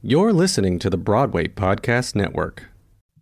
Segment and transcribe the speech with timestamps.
[0.00, 2.66] You're listening to the Broadway Podcast Network.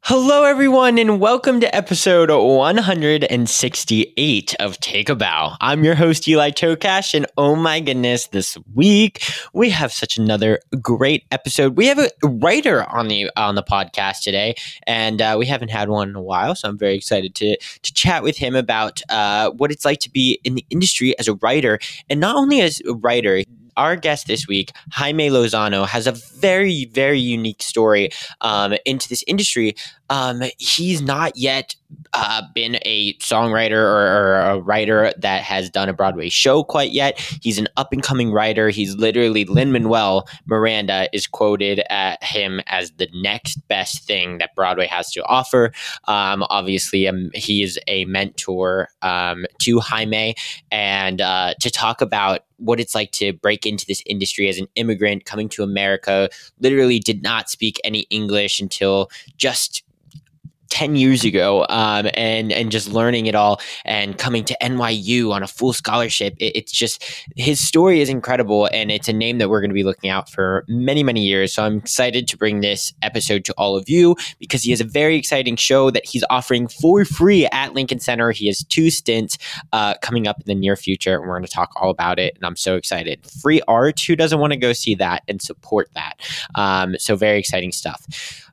[0.03, 5.57] Hello, everyone, and welcome to episode 168 of Take a Bow.
[5.63, 9.23] I'm your host, Eli Tokash, and oh my goodness, this week
[9.55, 11.79] we have such another great episode.
[11.79, 14.55] We have a writer on the on the podcast today,
[14.87, 17.95] and uh, we haven't had one in a while, so I'm very excited to to
[17.95, 21.37] chat with him about uh, what it's like to be in the industry as a
[21.37, 21.79] writer,
[22.11, 23.45] and not only as a writer
[23.77, 28.11] our guest this week, Jaime Lozano, has a very, very unique story
[28.41, 29.77] um, into this industry.
[30.09, 31.75] Um, he's not yet
[32.13, 36.93] uh, been a songwriter or, or, a writer that has done a Broadway show quite
[36.93, 37.19] yet.
[37.43, 38.71] He's an up and coming writer.
[38.71, 44.55] He's literally Lin Manuel Miranda is quoted at him as the next best thing that
[44.55, 45.73] Broadway has to offer.
[46.09, 50.35] Um, obviously, um, he is a mentor um, to Jaime,
[50.71, 54.69] and uh, to talk about what it's like to break into this industry as an
[54.75, 56.29] immigrant coming to America.
[56.61, 59.83] Literally, did not speak any English until just
[60.77, 65.43] 10 years ago um, and and just learning it all and coming to NYU on
[65.43, 67.03] a full scholarship it, it's just
[67.35, 70.29] his story is incredible and it's a name that we're going to be looking out
[70.29, 71.55] for many many years.
[71.55, 74.85] So I'm excited to bring this episode to all of you because he has a
[74.85, 78.31] very exciting show that he's offering for free at Lincoln Center.
[78.31, 79.39] He has two stints
[79.73, 82.35] uh, coming up in the near future and we're going to talk all about it
[82.37, 83.25] and I'm so excited.
[83.41, 83.99] Free art?
[84.01, 86.21] Who doesn't want to go see that and support that?
[86.55, 88.07] Um, so very exciting stuff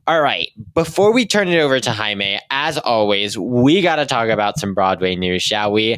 [0.05, 0.51] all right.
[0.73, 4.73] Before we turn it over to Jaime, as always, we got to talk about some
[4.73, 5.97] Broadway news, shall we?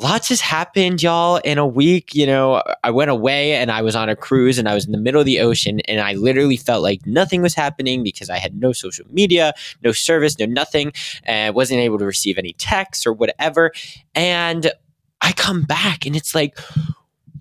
[0.00, 2.16] Lots has happened, y'all, in a week.
[2.16, 4.92] You know, I went away and I was on a cruise and I was in
[4.92, 8.38] the middle of the ocean and I literally felt like nothing was happening because I
[8.38, 13.06] had no social media, no service, no nothing, and wasn't able to receive any texts
[13.06, 13.70] or whatever.
[14.16, 14.72] And
[15.20, 16.58] I come back and it's like,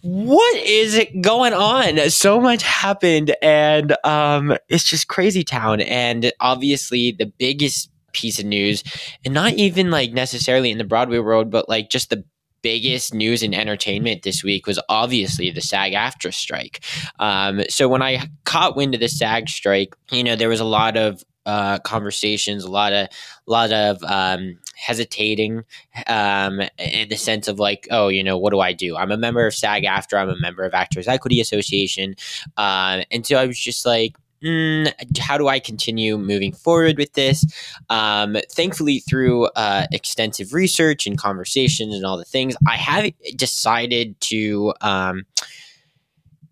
[0.03, 2.09] what is it going on?
[2.09, 5.79] So much happened, and um, it's just crazy town.
[5.79, 8.83] And obviously, the biggest piece of news,
[9.23, 12.25] and not even like necessarily in the Broadway world, but like just the
[12.61, 16.83] biggest news in entertainment this week was obviously the SAG AFTRA strike.
[17.19, 20.65] Um, so when I caught wind of the SAG strike, you know, there was a
[20.65, 23.07] lot of uh, conversations, a lot of,
[23.47, 25.63] a lot of um, hesitating
[26.07, 28.95] um, in the sense of like, oh, you know, what do I do?
[28.95, 32.15] I'm a member of SAG AFTRA I'm a member of Actors Equity Association.
[32.57, 37.13] Uh, and so I was just like, Mm, how do I continue moving forward with
[37.13, 37.45] this?
[37.89, 44.19] Um, thankfully, through uh, extensive research and conversations and all the things, I have decided
[44.21, 44.73] to.
[44.81, 45.23] Um,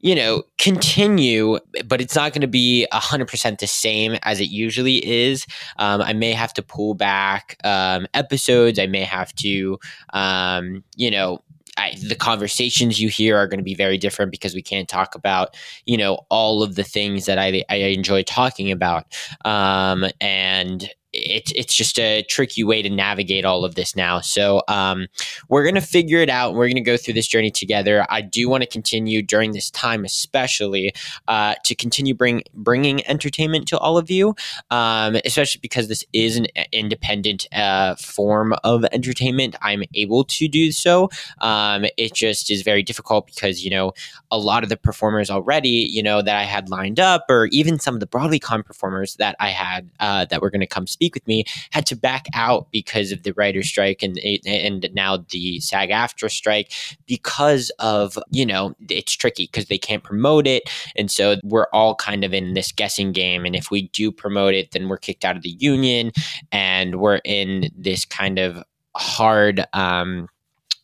[0.02, 4.98] you know, continue, but it's not going to be 100% the same as it usually
[4.98, 5.46] is.
[5.78, 8.80] Um, I may have to pull back um, episodes.
[8.80, 9.80] I may have to,
[10.14, 11.44] um, you know,
[11.78, 15.16] I, the conversations you hear are going to be very different because we can't talk
[15.16, 19.06] about, you know, all of the things that I, I enjoy talking about.
[19.46, 24.22] Um, and it's it's just a tricky way to navigate all of this now.
[24.22, 25.08] So um,
[25.50, 26.50] we're gonna figure it out.
[26.50, 28.06] And We're gonna go through this journey together.
[28.10, 30.94] I do want to continue during this time, especially
[31.28, 34.36] uh, to continue bring bringing entertainment to all of you,
[34.70, 39.56] um, especially because this is an independent uh, form of entertainment.
[39.62, 41.10] I'm able to do so.
[41.40, 43.94] Um, it just is very difficult because you know
[44.32, 47.80] a lot of the performers already, you know, that I had lined up, or even
[47.80, 51.44] some of the BroadwayCon performers that I had uh, that were to come with me,
[51.72, 56.30] had to back out because of the writer's strike and and now the SAG AFTRA
[56.30, 56.72] strike
[57.08, 60.64] because of you know it's tricky because they can't promote it,
[60.96, 63.46] and so we're all kind of in this guessing game.
[63.46, 66.12] And if we do promote it, then we're kicked out of the union,
[66.52, 68.64] and we're in this kind of
[68.96, 69.66] hard.
[69.74, 70.28] Um,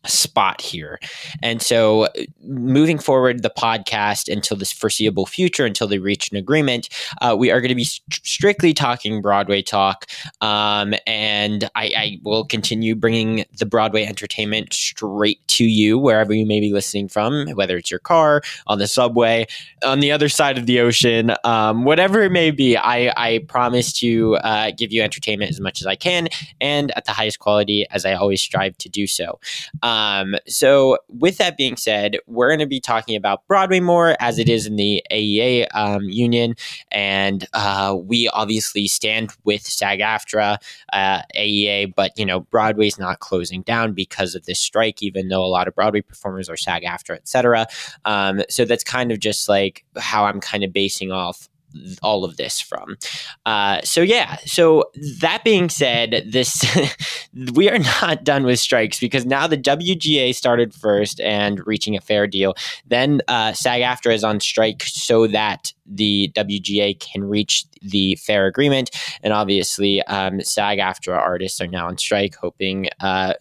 [0.05, 0.99] spot here.
[1.41, 2.07] And so,
[2.43, 6.89] moving forward, the podcast until this foreseeable future, until they reach an agreement,
[7.21, 10.05] uh, we are going to be st- strictly talking Broadway talk.
[10.41, 16.45] Um, and I, I, will continue bringing the Broadway entertainment straight to you, wherever you
[16.45, 19.45] may be listening from, whether it's your car, on the subway,
[19.83, 22.77] on the other side of the ocean, um, whatever it may be.
[22.77, 26.27] I, I promise to uh, give you entertainment as much as I can
[26.61, 29.39] and at the highest quality as I always strive to do so.
[29.83, 34.17] Um, um, so, with that being said, we're going to be talking about Broadway more
[34.19, 36.55] as it is in the AEA um, union.
[36.91, 40.57] And uh, we obviously stand with SAG AFTRA,
[40.91, 45.43] uh, AEA, but, you know, Broadway's not closing down because of this strike, even though
[45.43, 47.65] a lot of Broadway performers are SAG AFTRA, et cetera.
[48.03, 51.47] Um, so, that's kind of just like how I'm kind of basing off
[52.01, 52.97] all of this from.
[53.45, 54.37] Uh, so yeah.
[54.45, 54.85] So
[55.19, 56.65] that being said, this
[57.53, 62.01] we are not done with strikes because now the WGA started first and reaching a
[62.01, 62.55] fair deal.
[62.85, 68.91] Then uh, SAG-AFTRA is on strike so that the WGA can reach the fair agreement.
[69.23, 73.33] And obviously, um, SAG-AFTRA artists are now on strike, hoping uh,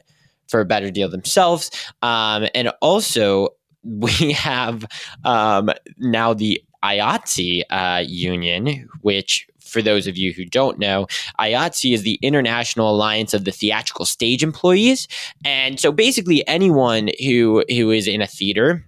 [0.48, 1.70] for a better deal themselves.
[2.02, 3.48] Um, and also,
[3.86, 4.84] we have
[5.24, 11.06] um, now the IATSE uh, union, which for those of you who don't know,
[11.40, 15.08] IATSE is the International Alliance of the Theatrical Stage Employees,
[15.44, 18.86] and so basically anyone who who is in a theater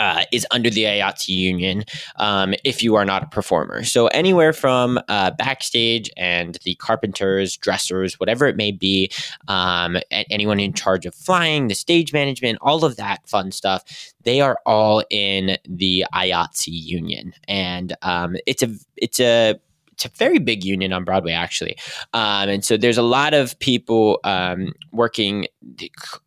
[0.00, 1.84] uh, is under the IATSE union
[2.16, 3.84] um, if you are not a performer.
[3.84, 9.12] So anywhere from uh, backstage and the carpenters, dressers, whatever it may be,
[9.46, 13.84] um, anyone in charge of flying, the stage management, all of that fun stuff,
[14.22, 19.60] they are all in the IATSE union, and um, it's a it's a
[20.04, 21.76] it's a very big union on Broadway, actually.
[22.14, 25.46] Um, and so there's a lot of people um, working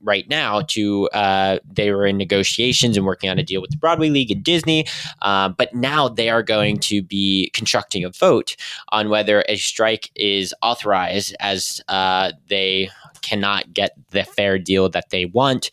[0.01, 3.77] right now to, uh, they were in negotiations and working on a deal with the
[3.77, 4.85] Broadway League and Disney.
[5.21, 8.55] Uh, but now they are going to be constructing a vote
[8.89, 12.89] on whether a strike is authorized as uh, they
[13.21, 15.71] cannot get the fair deal that they want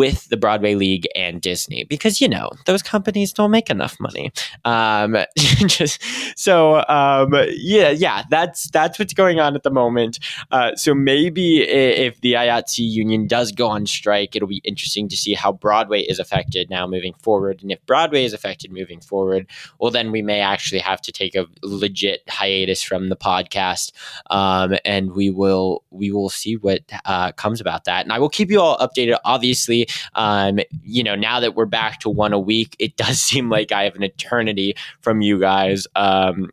[0.00, 4.32] with the Broadway League and Disney because you know those companies don't make enough money.
[4.64, 6.02] Um, just
[6.38, 10.18] so um, yeah, yeah, that's that's what's going on at the moment.
[10.50, 15.18] Uh, so maybe if the IATSE union does go on strike, it'll be interesting to
[15.18, 17.60] see how Broadway is affected now moving forward.
[17.60, 19.46] And if Broadway is affected moving forward,
[19.78, 23.92] well, then we may actually have to take a legit hiatus from the podcast,
[24.30, 28.06] um, and we will we will see what uh, comes about that.
[28.06, 29.18] And I will keep you all updated.
[29.26, 33.48] Obviously, um, you know, now that we're back to one a week, it does seem
[33.50, 35.86] like I have an eternity from you guys.
[35.96, 36.50] Um,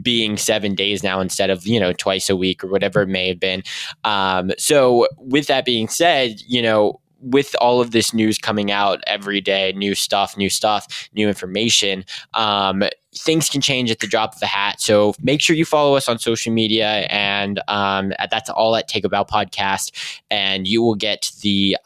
[0.00, 3.26] being seven days now instead of you know twice a week or whatever it may
[3.26, 3.64] have been
[4.04, 9.00] um, so with that being said you know with all of this news coming out
[9.06, 12.04] every day, new stuff, new stuff, new information,
[12.34, 12.84] um,
[13.16, 14.80] things can change at the drop of a hat.
[14.80, 19.04] So make sure you follow us on social media, and um, that's all at Take
[19.04, 19.92] a Bow Podcast,
[20.30, 21.76] and you will get the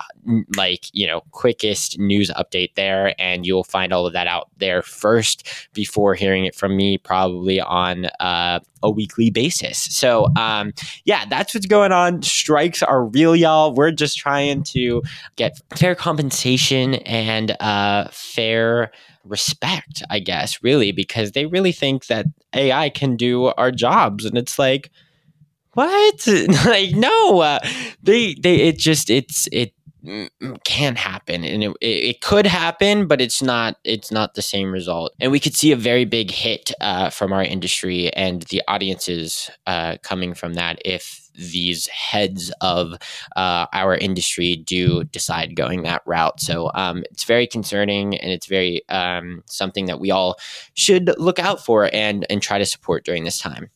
[0.56, 4.82] like you know quickest news update there, and you'll find all of that out there
[4.82, 9.78] first before hearing it from me, probably on uh, a weekly basis.
[9.78, 10.72] So um,
[11.04, 12.22] yeah, that's what's going on.
[12.22, 13.74] Strikes are real, y'all.
[13.74, 15.02] We're just trying to
[15.36, 18.90] get fair compensation and uh, fair
[19.24, 24.24] respect, I guess, really, because they really think that AI can do our jobs.
[24.24, 24.90] And it's like,
[25.74, 26.26] what?
[26.66, 27.58] like, no, uh,
[28.02, 29.72] they, they, it just, it's, it,
[30.64, 35.12] can happen and it, it could happen but it's not it's not the same result
[35.20, 39.50] and we could see a very big hit uh, from our industry and the audiences
[39.66, 42.94] uh, coming from that if these heads of
[43.36, 46.40] uh, our industry do decide going that route.
[46.40, 50.38] So um, it's very concerning and it's very um, something that we all
[50.74, 53.70] should look out for and and try to support during this time.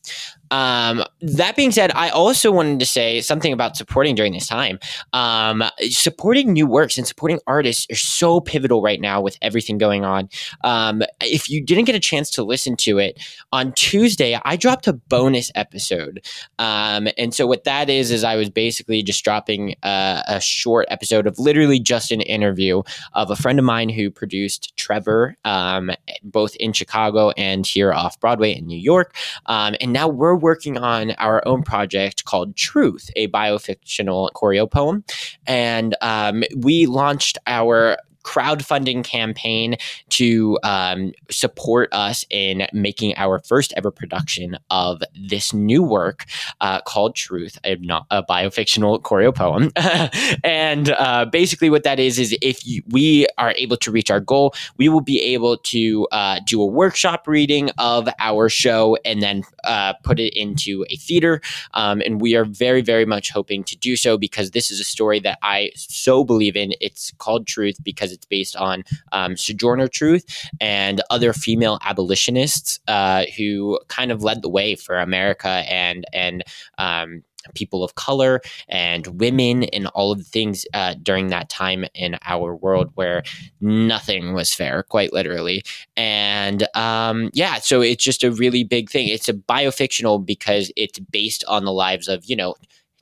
[0.51, 4.79] Um, that being said, I also wanted to say something about supporting during this time.
[5.13, 10.05] Um, supporting new works and supporting artists are so pivotal right now with everything going
[10.05, 10.29] on.
[10.63, 13.19] Um, if you didn't get a chance to listen to it
[13.51, 16.25] on Tuesday, I dropped a bonus episode.
[16.59, 20.87] Um, and so what that is, is I was basically just dropping a, a short
[20.89, 22.81] episode of literally just an interview
[23.13, 25.91] of a friend of mine who produced Trevor, um,
[26.23, 29.15] both in Chicago and here off Broadway in New York.
[29.47, 35.03] Um, and now we're working on our own project called Truth, a biofictional choreo poem.
[35.47, 39.77] And um, we launched our crowdfunding campaign
[40.09, 46.25] to um, support us in making our first ever production of this new work
[46.59, 49.71] uh, called Truth, a, not, a biofictional choreo poem.
[50.43, 54.19] and uh, basically, what that is is if you, we are able to reach our
[54.19, 59.21] goal, we will be able to uh, do a workshop reading of our show and
[59.21, 61.41] then uh, put it into a theater.
[61.73, 64.83] Um, and we are very, very much hoping to do so because this is a
[64.83, 66.73] story that I so believe in.
[66.81, 70.25] It's called Truth because it's based on um, Sojourner Truth
[70.59, 76.43] and other female abolitionists uh, who kind of led the way for America and and
[76.77, 81.85] um, people of color and women and all of the things uh, during that time
[81.93, 83.23] in our world where
[83.61, 85.63] nothing was fair, quite literally.
[85.95, 89.07] And um, yeah, so it's just a really big thing.
[89.07, 92.55] It's a biofictional because it's based on the lives of, you know,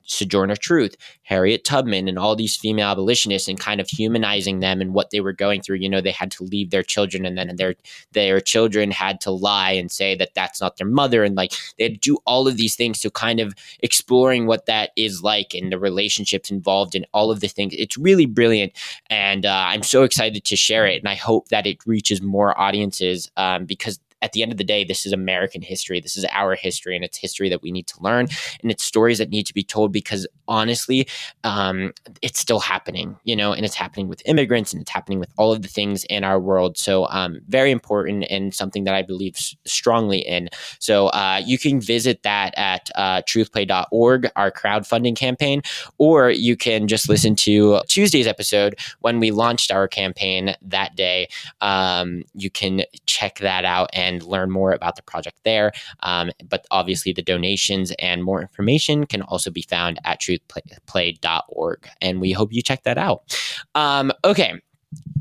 [0.04, 4.94] Sojourner Truth, Harriet Tubman, and all these female abolitionists, and kind of humanizing them and
[4.94, 5.76] what they were going through.
[5.76, 7.74] You know, they had to leave their children, and then their
[8.12, 11.84] their children had to lie and say that that's not their mother, and like they
[11.84, 13.00] had to do all of these things.
[13.00, 17.40] to kind of exploring what that is like and the relationships involved in all of
[17.40, 17.74] the things.
[17.76, 18.72] It's really brilliant,
[19.08, 22.58] and uh, I'm so excited to share it, and I hope that it reaches more
[22.60, 26.00] audiences um, because at the end of the day, this is American history.
[26.00, 28.26] This is our history, and it's history that we need to learn,
[28.62, 31.06] and it's stories that need to be told because honestly,
[31.44, 35.30] um, it's still happening, you know, and it's happening with immigrants, and it's happening with
[35.36, 36.78] all of the things in our world.
[36.78, 40.48] So, um, very important and something that I believe strongly in.
[40.78, 45.60] So, uh, you can visit that at uh, truthplay.org, our crowdfunding campaign,
[45.98, 51.28] or you can just listen to Tuesday's episode when we launched our campaign that day.
[51.60, 55.72] Um, you can check that out and and learn more about the project there.
[56.00, 61.88] Um, but obviously, the donations and more information can also be found at truthplay.org.
[62.00, 63.36] And we hope you check that out.
[63.74, 64.60] Um, okay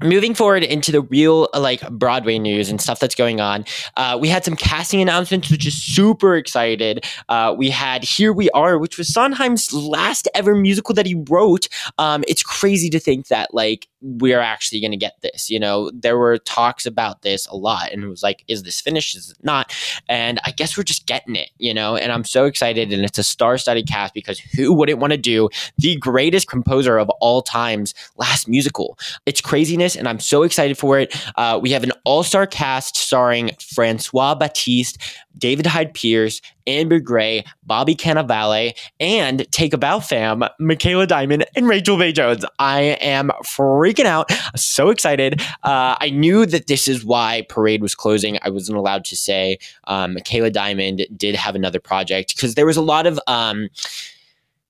[0.01, 3.65] moving forward into the real like broadway news and stuff that's going on
[3.97, 7.05] uh, we had some casting announcements which is super excited.
[7.29, 11.67] Uh, we had here we are which was sondheim's last ever musical that he wrote.
[11.97, 15.91] Um, it's crazy to think that like we're actually going to get this you know?
[15.93, 19.15] There were talks about this a lot and it was like is this finished?
[19.15, 19.73] Is it not?
[20.09, 21.95] And i guess we're just getting it you know?
[21.95, 25.49] And i'm so excited and it's a star-studded cast because who wouldn't want to do
[25.77, 28.97] the greatest composer of all times last musical?
[29.25, 31.15] It's craziness and I'm so excited for it.
[31.35, 34.97] Uh, we have an all star cast starring Francois Battiste,
[35.37, 41.67] David Hyde Pierce, Amber Gray, Bobby Cannavale, and Take a Bow fam, Michaela Diamond, and
[41.67, 42.45] Rachel Bay Jones.
[42.59, 44.31] I am freaking out.
[44.55, 45.41] So excited.
[45.63, 48.37] Uh, I knew that this is why Parade was closing.
[48.41, 52.77] I wasn't allowed to say um, Michaela Diamond did have another project because there was
[52.77, 53.19] a lot of.
[53.27, 53.69] Um,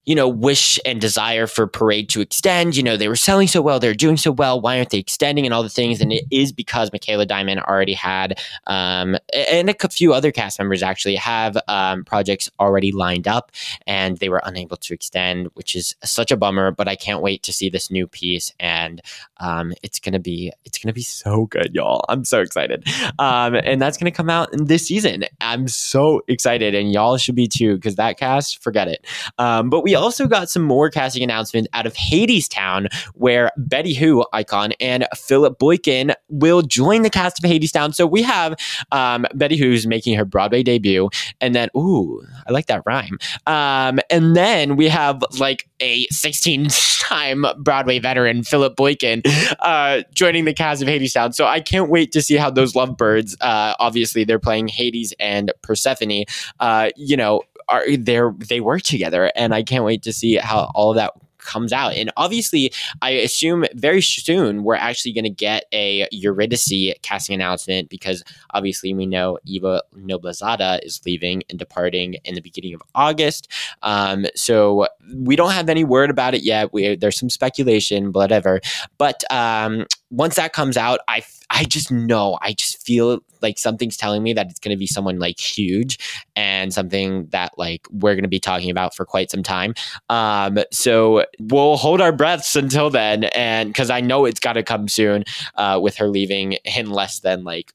[0.05, 2.75] you know, wish and desire for Parade to extend.
[2.75, 4.59] You know, they were selling so well, they're doing so well.
[4.59, 6.01] Why aren't they extending and all the things?
[6.01, 10.83] And it is because Michaela Diamond already had, um, and a few other cast members
[10.83, 13.51] actually have um, projects already lined up,
[13.87, 16.71] and they were unable to extend, which is such a bummer.
[16.71, 19.01] But I can't wait to see this new piece, and
[19.37, 22.03] um, it's gonna be it's gonna be so good, y'all.
[22.09, 22.85] I'm so excited,
[23.19, 25.23] um, and that's gonna come out in this season.
[25.39, 29.05] I'm so excited, and y'all should be too, because that cast, forget it.
[29.37, 33.93] Um, but we we also got some more casting announcements out of Hadestown, where Betty
[33.93, 37.93] Who icon and Philip Boykin will join the cast of Hadestown.
[37.93, 38.55] So we have
[38.91, 43.19] um, Betty Who's making her Broadway debut, and then ooh, I like that rhyme.
[43.45, 49.21] Um, and then we have like a 16 time Broadway veteran, Philip Boykin,
[49.59, 51.35] uh, joining the cast of Hadestown.
[51.35, 53.35] So I can't wait to see how those lovebirds.
[53.41, 56.23] Uh, obviously, they're playing Hades and Persephone.
[56.59, 60.71] Uh, you know, are there they work together and I can't wait to see how
[60.75, 61.13] all that
[61.43, 61.93] comes out.
[61.93, 67.89] And obviously, I assume very soon we're actually going to get a Eurydice casting announcement
[67.89, 73.51] because obviously we know Eva Noblezada is leaving and departing in the beginning of August.
[73.81, 76.73] Um, so we don't have any word about it yet.
[76.73, 78.61] We, there's some speculation, whatever.
[78.97, 81.23] But um, once that comes out, I
[81.53, 84.87] I just know, I just feel like something's telling me that it's going to be
[84.87, 85.99] someone like huge
[86.35, 89.75] and something that like we're going to be talking about for quite some time.
[90.09, 94.63] Um, so we'll hold our breaths until then, and because I know it's got to
[94.63, 95.23] come soon
[95.55, 97.71] uh, with her leaving in less than like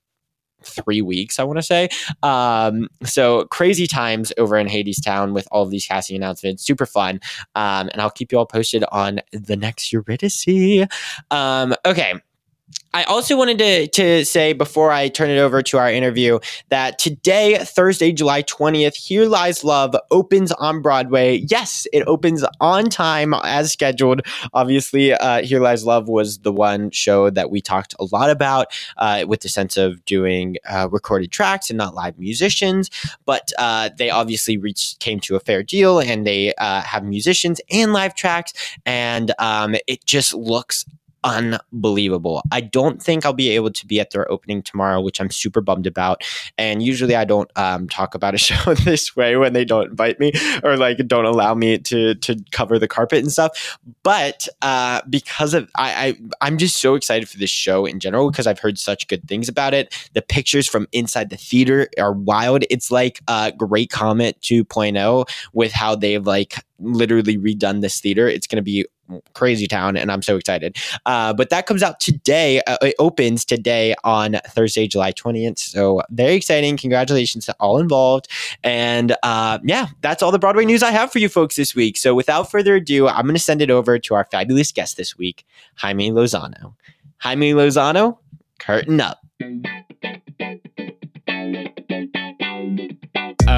[0.65, 1.89] three weeks, I want to say.
[2.25, 6.65] Um, so crazy times over in Hadestown with all of these casting announcements.
[6.65, 7.21] Super fun.
[7.55, 10.89] Um, and I'll keep you all posted on the next Eurydice.
[11.31, 12.15] Um, okay.
[12.95, 16.39] I also wanted to, to say before I turn it over to our interview
[16.71, 21.45] that today, Thursday, July 20th, Here Lies Love opens on Broadway.
[21.49, 24.23] Yes, it opens on time as scheduled.
[24.55, 28.69] Obviously, uh, Here Lies Love was the one show that we talked a lot about
[28.97, 32.91] uh, with the sense of doing uh, recorded tracks and not live musicians.
[33.27, 37.61] But uh, they obviously reached came to a fair deal and they uh, have musicians
[37.71, 38.55] and live tracks.
[38.87, 40.87] And um, it just looks
[41.25, 42.43] unbelievable.
[42.53, 45.61] I don't think I'll be able to be at their opening tomorrow, which I'm super
[45.61, 46.23] bummed about.
[46.57, 50.21] And usually I don't um, talk about a show this way when they don't invite
[50.21, 50.33] me
[50.63, 53.79] or like don't allow me to to cover the carpet and stuff.
[54.03, 58.31] But uh, because of I, I I'm just so excited for this show in general
[58.31, 59.95] because I've heard such good things about it.
[60.15, 62.65] The pictures from inside the theater are wild.
[62.71, 68.29] It's like a Great Comet 2.0 with how they've like literally redone this theater.
[68.29, 68.87] It's going to be
[69.35, 70.77] crazy town, and I'm so excited.
[71.07, 72.61] Uh, but that comes out today.
[72.67, 75.59] Uh, it opens today on Thursday, July 20th.
[75.59, 76.77] So very exciting.
[76.77, 78.29] Congratulations to all involved.
[78.63, 81.97] And uh, yeah, that's all the Broadway news I have for you folks this week.
[81.97, 85.17] So without further ado, I'm going to send it over to our fabulous guest this
[85.17, 85.45] week,
[85.77, 86.75] Jaime Lozano.
[87.19, 88.19] Jaime Lozano,
[88.59, 89.19] curtain up.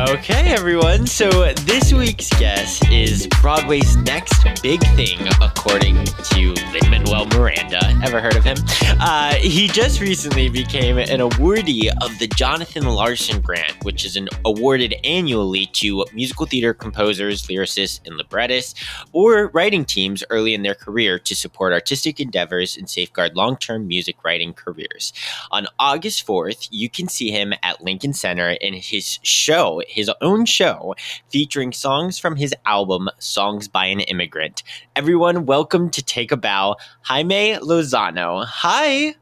[0.09, 1.07] Okay, everyone.
[1.07, 7.80] So this week's guest is Broadway's next big thing, according to Lin Manuel Miranda.
[8.02, 8.57] Ever heard of him?
[8.99, 14.28] Uh, he just recently became an awardee of the Jonathan Larson Grant, which is an
[14.47, 20.75] awarded annually to musical theater composers, lyricists, and librettists, or writing teams early in their
[20.75, 25.12] career to support artistic endeavors and safeguard long-term music writing careers.
[25.50, 30.44] On August 4th, you can see him at Lincoln Center in his show his own
[30.44, 30.94] show
[31.28, 34.62] featuring songs from his album Songs by an Immigrant.
[34.97, 38.44] Everyone, welcome to Take a Bow, Jaime Lozano.
[38.47, 39.14] Hi.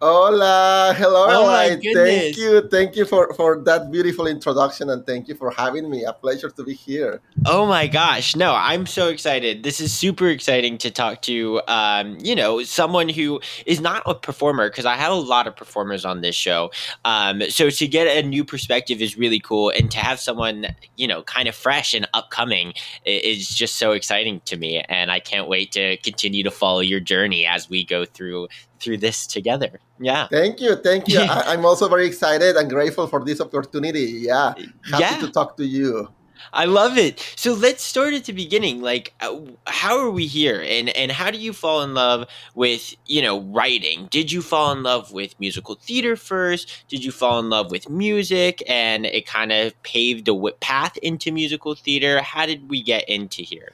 [0.00, 1.76] Hola, hello, Oh.
[1.92, 6.04] Thank you, thank you for for that beautiful introduction, and thank you for having me.
[6.04, 7.20] A pleasure to be here.
[7.46, 8.36] Oh my gosh.
[8.36, 9.64] No, I'm so excited.
[9.64, 14.14] This is super exciting to talk to, um, you know, someone who is not a
[14.14, 16.70] performer because I have a lot of performers on this show.
[17.04, 19.70] Um, so to get a new perspective is really cool.
[19.70, 22.74] And to have someone, you know, kind of fresh and upcoming
[23.04, 24.80] is just so exciting to me.
[24.88, 28.46] And I can't wait to continue to follow your journey as we go through
[28.80, 29.80] through this together.
[30.00, 30.28] Yeah.
[30.28, 31.20] Thank you, thank you.
[31.36, 34.22] I, I'm also very excited and grateful for this opportunity.
[34.26, 34.54] Yeah,
[34.90, 35.18] happy Yeah.
[35.18, 36.08] to talk to you.
[36.52, 37.20] I love it.
[37.36, 38.80] So let's start at the beginning.
[38.80, 42.94] Like, uh, how are we here, and and how do you fall in love with
[43.06, 44.06] you know writing?
[44.10, 46.84] Did you fall in love with musical theater first?
[46.88, 51.32] Did you fall in love with music, and it kind of paved a path into
[51.32, 52.22] musical theater?
[52.22, 53.72] How did we get into here?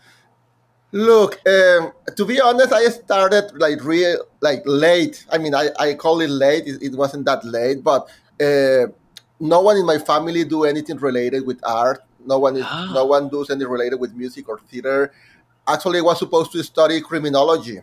[0.94, 5.26] Look, um, to be honest, I started like real like late.
[5.28, 6.68] I mean, I, I call it late.
[6.68, 8.06] It, it wasn't that late, but
[8.40, 8.86] uh,
[9.40, 11.98] no one in my family do anything related with art.
[12.24, 12.92] No one is, Ah.
[12.94, 15.10] no one does anything related with music or theater.
[15.66, 17.80] Actually, I was supposed to study criminology.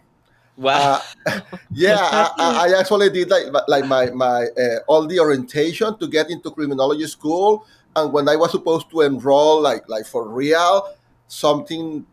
[0.55, 1.01] Wow.
[1.25, 1.41] Uh,
[1.71, 6.29] yeah, I, I actually did like like my my uh, all the orientation to get
[6.29, 10.87] into criminology school, and when I was supposed to enroll, like like for real,
[11.27, 12.05] something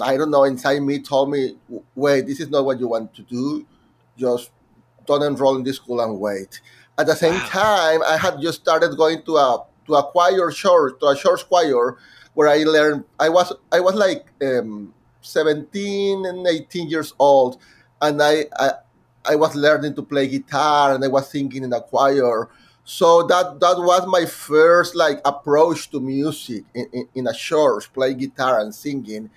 [0.00, 1.56] I don't know inside me told me,
[1.94, 3.66] wait, this is not what you want to do.
[4.16, 4.50] Just
[5.06, 6.60] don't enroll in this school and wait.
[6.98, 7.46] At the same Wow.
[7.46, 11.46] time, I had just started going to a to a choir church to a church
[11.48, 11.96] choir
[12.34, 13.04] where I learned.
[13.20, 17.58] I was I was like um, seventeen and eighteen years old,
[18.00, 18.70] and I, I
[19.24, 22.48] I was learning to play guitar and I was singing in a choir.
[22.84, 27.92] So that that was my first like approach to music in, in, in a church,
[27.92, 29.30] playing guitar and singing.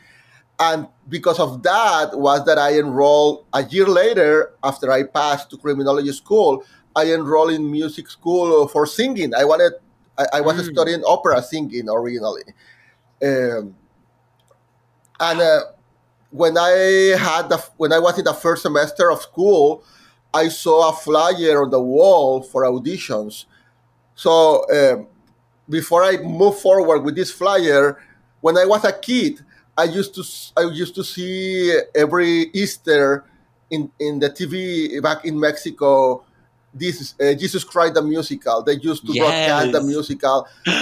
[0.59, 5.57] And because of that was that I enrolled a year later after I passed to
[5.57, 6.63] criminology school.
[6.95, 9.33] I enrolled in music school for singing.
[9.33, 9.73] I wanted
[10.17, 10.71] I, I was Mm.
[10.73, 12.43] studying opera singing originally.
[13.23, 13.75] Um,
[15.19, 15.61] and uh,
[16.31, 16.69] when I
[17.17, 19.83] had the when I was in the first semester of school,
[20.33, 23.45] I saw a flyer on the wall for auditions.
[24.15, 25.07] So um,
[25.69, 28.01] before I move forward with this flyer,
[28.41, 29.41] when I was a kid,
[29.79, 30.23] I used to
[30.59, 33.23] I used to see every Easter
[33.69, 36.23] in in the TV back in Mexico.
[36.73, 38.61] This is uh, Jesus Christ the musical.
[38.67, 40.37] They used to broadcast the musical,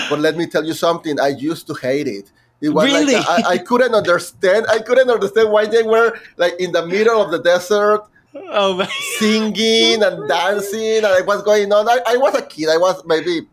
[0.10, 1.16] but let me tell you something.
[1.20, 2.28] I used to hate it.
[2.60, 3.14] It was Really?
[3.14, 4.66] like I, I couldn't understand.
[4.68, 8.02] I couldn't understand why they were like in the middle of the desert
[8.36, 8.84] oh
[9.20, 11.88] singing and dancing and what's going on.
[11.88, 12.70] I, I was a kid.
[12.70, 13.48] I was maybe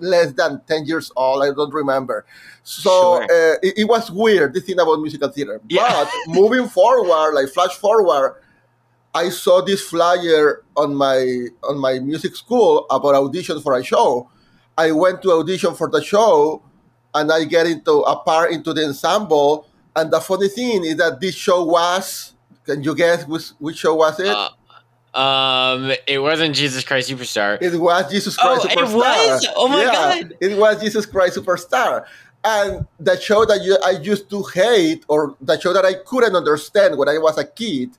[0.00, 1.42] less than 10 years old.
[1.42, 2.24] I don't remember.
[2.62, 3.22] So Sure.
[3.24, 5.60] uh, it, it was weird, the thing about musical theater.
[5.68, 6.04] Yeah.
[6.04, 8.36] But moving forward, like flash forward,
[9.14, 14.28] I saw this flyer on my on my music school about audition for a show.
[14.78, 16.62] I went to audition for the show
[17.12, 19.66] and I get into a part into the ensemble.
[19.96, 22.34] And the funny thing is that this show was,
[22.64, 24.28] can you guess which, which show was it?
[24.28, 24.50] Uh,
[25.14, 27.60] um, it wasn't Jesus Christ Superstar.
[27.60, 28.94] It was Jesus Oh, Christ it Superstar.
[28.94, 29.46] was?
[29.56, 30.34] Oh my Yeah, God.
[30.40, 32.04] It was Jesus Christ Superstar.
[32.42, 36.34] And the show that you, I used to hate, or the show that I couldn't
[36.34, 37.90] understand when I was a kid,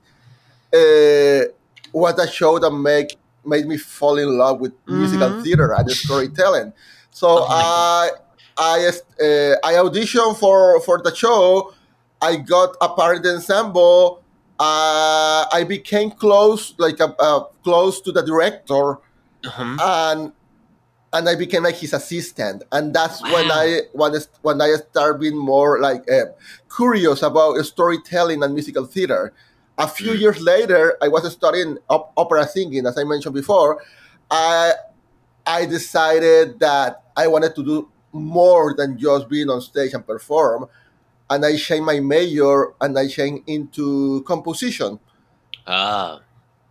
[0.74, 1.44] uh,
[1.92, 5.42] was a show that make, made me fall in love with musical Mhm.
[5.42, 6.72] theater and storytelling.
[7.10, 8.10] So Oh I,
[8.56, 11.72] I, uh, I auditioned for, for the show.
[12.20, 14.21] I got a part in the ensemble.
[14.58, 18.98] Uh, I became close, like uh, uh, close to the director
[19.44, 19.76] Uh-huh.
[19.80, 20.32] and
[21.14, 23.60] and I became like his assistant, and that's when Wow.
[23.62, 26.26] I when, I- when I started being more like uh,
[26.74, 29.32] curious about storytelling and musical theater.
[29.78, 30.20] A few Mm.
[30.20, 33.82] years later, I was studying op- opera singing, as I mentioned before.
[34.30, 34.74] I
[35.46, 40.66] I decided that I wanted to do more than just being on stage and perform,
[41.32, 45.00] and I changed my major and I changed into composition.
[45.66, 46.20] Oh,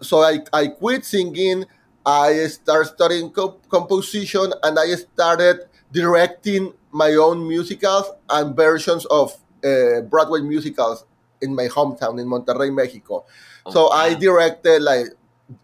[0.01, 1.65] so I, I quit singing
[2.05, 9.37] i started studying co- composition and i started directing my own musicals and versions of
[9.63, 11.05] uh, broadway musicals
[11.41, 13.23] in my hometown in monterrey mexico.
[13.69, 15.07] So i directed like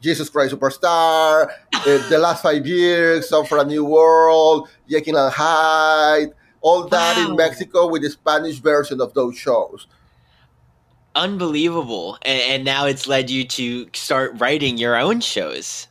[0.01, 5.33] jesus christ superstar uh, the last five years song for a new world jekyll and
[5.33, 9.87] hyde all that in mexico with the spanish version of those shows
[11.17, 12.17] unbelievable.
[12.21, 15.87] And, and now it's led you to start writing your own shows.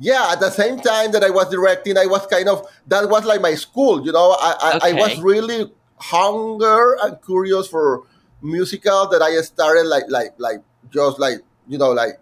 [0.00, 3.24] yeah at the same time that i was directing i was kind of that was
[3.24, 8.02] like my school you know i i, I was really hunger and curious for
[8.42, 12.18] musical that i started like like like just like you know like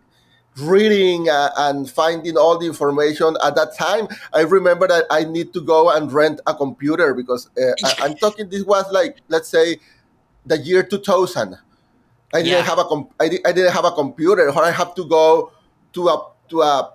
[0.58, 3.36] reading uh, and finding all the information.
[3.42, 7.48] At that time i remember that i need to go and rent a computer because
[7.56, 9.78] uh, I, i'm talking this was like let's say
[10.44, 11.56] the year 2000
[12.34, 14.48] i didn't have a com- I, di- I didn't have a computer.
[14.50, 15.52] Or i have to go
[15.94, 16.92] to a to a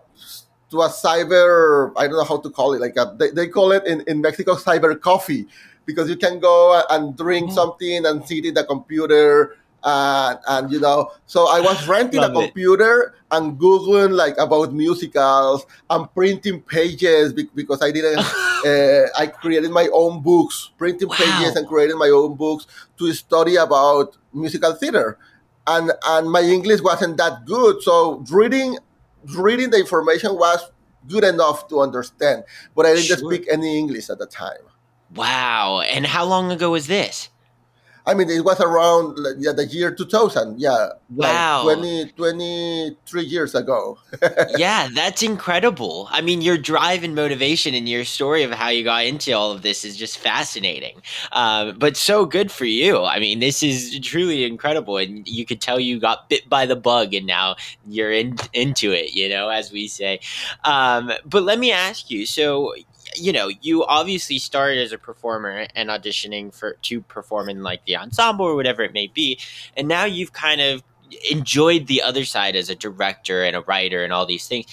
[0.69, 3.71] to a cyber i don't know how to call it like a, they, they call
[3.71, 5.47] it in, in mexico cyber coffee.
[5.85, 7.55] Because you can go and drink Oh.
[7.55, 12.29] something and sit in the computer and, and you know so i was renting a
[12.31, 18.19] computer and googling like about musicals and printing pages because i didn't
[18.65, 22.65] uh, i created my own books printing pages and created my own books
[22.97, 25.17] to study about musical theater
[25.67, 28.77] and and my english wasn't that good so reading
[29.37, 30.71] reading the information was
[31.07, 32.43] good enough to understand
[32.75, 33.17] but i didn't Sure.
[33.17, 34.63] speak any english at the time
[35.15, 35.79] Wow.
[35.79, 37.29] And how long ago was this?
[38.07, 40.61] I mean, it was around yeah, the year 2000.
[40.61, 40.91] Yeah.
[41.09, 41.65] Wow.
[41.65, 43.99] Like 20, 23 years ago.
[44.57, 46.07] yeah, that's incredible.
[46.09, 49.51] I mean, your drive and motivation and your story of how you got into all
[49.51, 51.01] of this is just fascinating.
[51.33, 53.03] Um, but so good for you.
[53.03, 56.77] I mean, this is truly incredible, and you could tell you got bit by the
[56.77, 57.57] bug, and now
[57.89, 59.15] you're in, into it.
[59.15, 60.21] You know, as we say.
[60.63, 62.25] Um, but let me ask you.
[62.25, 62.73] So,
[63.15, 67.85] you know, you obviously started as a performer and auditioning for to perform in like
[67.85, 69.39] the ensemble or whatever it may be,
[69.75, 70.83] and now you've kind of
[71.31, 74.65] enjoyed the other side as a director and a writer and all these things.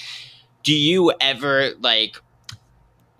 [0.63, 2.17] Do you ever like?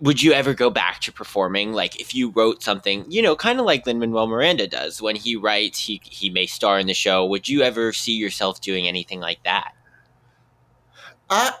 [0.01, 1.71] Would you ever go back to performing?
[1.71, 5.15] Like, if you wrote something, you know, kind of like Lin Manuel Miranda does when
[5.15, 7.25] he writes, he he may star in the show.
[7.25, 9.73] Would you ever see yourself doing anything like that?
[11.29, 11.53] I,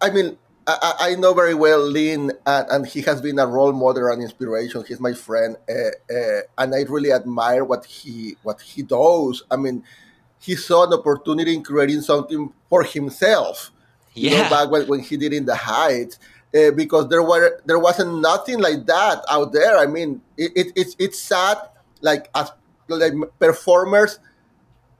[0.00, 3.72] I mean, I, I know very well Lin, and, and he has been a role
[3.72, 4.84] model and inspiration.
[4.86, 9.44] He's my friend, uh, uh, and I really admire what he what he does.
[9.50, 9.84] I mean,
[10.40, 13.70] he saw an opportunity in creating something for himself.
[14.14, 16.18] you know, Yeah, back when, when he did in the Heights,
[16.54, 19.78] uh, because there were there wasn't nothing like that out there.
[19.78, 21.58] I mean, it, it, it's it's sad,
[22.00, 22.50] like as
[22.88, 24.18] like performers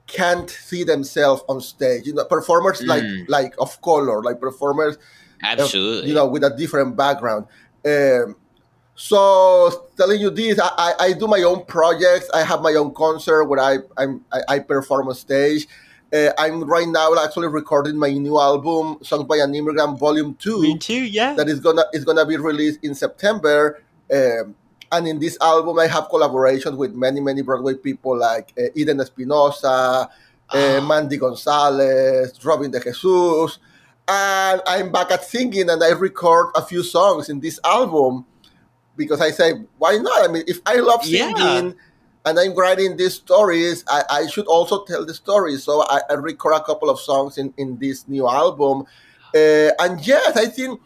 [0.06, 2.06] can't see themselves on stage.
[2.06, 3.24] You know, performers like Mm.
[3.28, 4.98] like of color, like performers,
[5.42, 6.08] absolutely.
[6.08, 7.46] you know, with a different background.
[7.84, 8.36] Um,
[8.94, 12.30] so telling you this, I, I, I do my own projects.
[12.32, 15.66] I have my own concert where I I'm, I, I perform on stage.
[16.12, 20.62] Uh, I'm right now actually recording my new album, Songs by an Immigrant, Volume Two
[20.62, 21.04] Me too.
[21.04, 21.34] Yeah.
[21.34, 23.82] that is gonna is gonna be released in September.
[24.10, 24.54] Um,
[24.92, 29.00] and in this album, I have collaborations with many many Broadway people like uh, Eden
[29.00, 30.06] Espinosa, uh,
[30.54, 30.80] Oh.
[30.86, 33.58] Mandy Gonzalez, Robin De Jesus,
[34.08, 38.24] and I'm back at singing, and I record a few songs in this album
[38.96, 40.28] because I say, why not?
[40.28, 41.34] I mean, if I love Yeah.
[41.34, 41.74] singing.
[42.28, 43.84] And I'm writing these stories.
[43.86, 45.62] I, I should also tell the stories.
[45.62, 48.82] So I, I record a couple of songs in, in this new album.
[49.32, 50.80] Uh, and yes, I think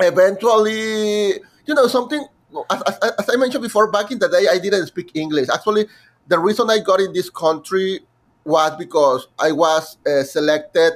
[0.00, 2.22] eventually, you know, something,
[2.70, 5.48] as, as, as I mentioned before, back in the day, I didn't speak English.
[5.48, 5.86] Actually,
[6.28, 8.00] the reason I got in this country
[8.44, 10.92] was because I was uh, selected.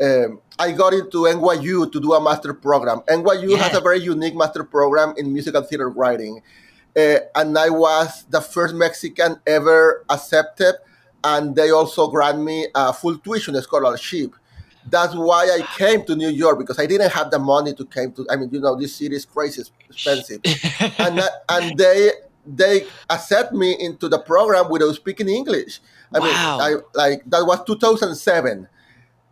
[0.00, 3.00] Um, I got into NYU to do a master program.
[3.08, 6.42] NYU has a very unique master program in musical theater writing.
[6.96, 10.74] Uh, and I was the first Mexican ever accepted.
[11.22, 14.34] And they also grant me a full tuition scholarship.
[14.90, 18.12] That's why I came to New York because I didn't have the money to came
[18.12, 18.26] to.
[18.30, 20.40] I mean, you know, this city is crazy expensive,
[20.98, 22.12] and I- and they
[22.46, 25.80] they accept me into the program without speaking English.
[26.14, 26.24] I Wow.
[26.24, 28.66] mean, I like that was 2007.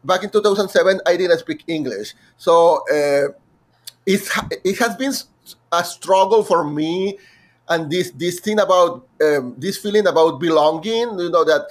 [0.07, 3.33] Back in 2007, I didn't speak English, so uh,
[4.07, 4.31] it's
[4.65, 5.13] it has been
[5.73, 7.19] a struggle for me
[7.69, 11.67] and this this thing about um, this feeling about belonging you know that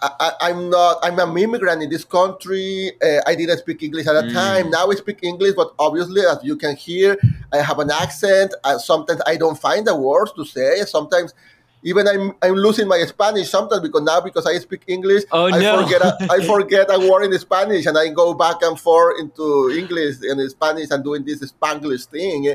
[0.00, 4.12] I, am not i'm an immigrant in this country uh, i didn't speak english at
[4.12, 4.32] the mm.
[4.32, 4.70] time.
[4.70, 7.18] Now i speak english but obviously as you can hear
[7.52, 8.54] i have an accent.
[8.64, 10.82] And sometimes i don't find the words to say.
[10.84, 11.34] Sometimes
[11.82, 15.58] even I'm, I'm losing my Spanish sometimes because now because I speak English, oh, I
[15.58, 15.82] no.
[15.82, 19.70] forget a, I forget a word in Spanish and I go back and forth into
[19.70, 22.54] English and Spanish and doing this Spanglish thing.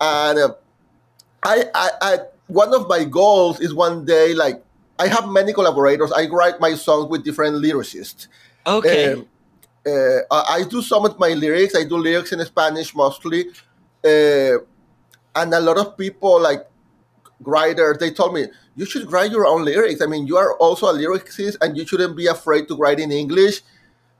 [0.00, 0.54] And uh,
[1.42, 2.18] I, I, I,
[2.48, 4.62] one of my goals is one day like
[4.98, 6.12] I have many collaborators.
[6.12, 8.28] I write my songs with different lyricists.
[8.66, 9.14] Okay.
[9.14, 9.26] Um,
[9.86, 11.74] uh, I do some of my lyrics.
[11.74, 13.46] I do lyrics in Spanish mostly,
[14.04, 14.58] uh,
[15.34, 16.69] and a lot of people like
[17.40, 17.98] writers.
[17.98, 20.02] They told me you should write your own lyrics.
[20.02, 23.10] I mean, you are also a lyricist, and you shouldn't be afraid to write in
[23.10, 23.62] English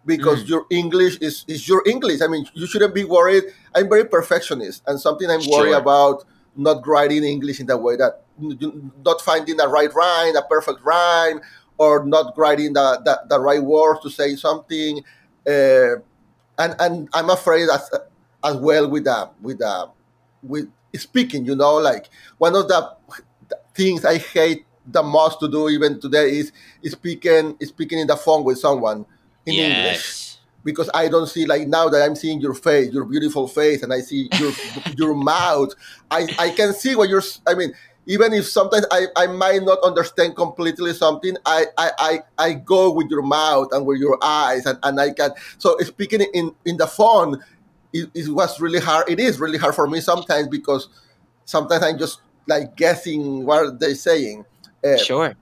[0.07, 0.49] because mm.
[0.49, 2.21] your English is is your English.
[2.23, 3.45] I mean, you shouldn't be worried.
[3.75, 5.61] I'm very perfectionist, and something I'm sure.
[5.61, 6.25] worried about
[6.57, 8.23] not writing English in the way that
[9.05, 11.41] not finding the right rhyme, a perfect rhyme,
[11.79, 15.03] or not writing the, the, the right words to say something.
[15.47, 15.97] Uh,
[16.59, 17.91] and and I'm afraid as
[18.45, 19.91] as well with the with the
[20.43, 21.45] with speaking.
[21.45, 22.97] You know, like one of the
[23.75, 26.53] things I hate the most to do even today is
[26.85, 29.07] speaking speaking in the phone with someone
[29.47, 29.77] in yes.
[29.77, 30.31] English
[30.65, 33.93] because I don't see like now that I'm seeing your face, your beautiful face, and
[33.93, 34.53] I see your
[34.97, 35.75] your mouth.
[36.11, 37.23] I, I can see what you're.
[37.47, 37.73] I mean,
[38.07, 42.91] even if sometimes I, I might not understand completely something, I, I, I, I go
[42.91, 45.31] with your mouth and with your eyes, and, and I can.
[45.59, 47.43] So speaking in in the phone,
[47.93, 49.09] it, it was really hard.
[49.09, 50.89] It is really hard for me sometimes because
[51.45, 54.45] sometimes I'm just like guessing what they're saying.
[54.85, 55.35] Uh, sure.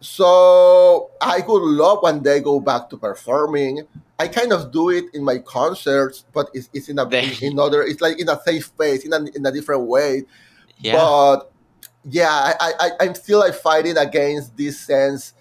[0.00, 3.86] So I would love when they go back to performing
[4.18, 7.08] I kind of do it in my concerts, but it's, it's in a
[7.42, 7.82] in, other.
[7.82, 10.24] It's like in a safe space, in a in a different way.
[10.78, 10.96] Yeah.
[10.96, 11.52] But
[12.04, 15.34] yeah, I, I I'm still like fighting against this sense,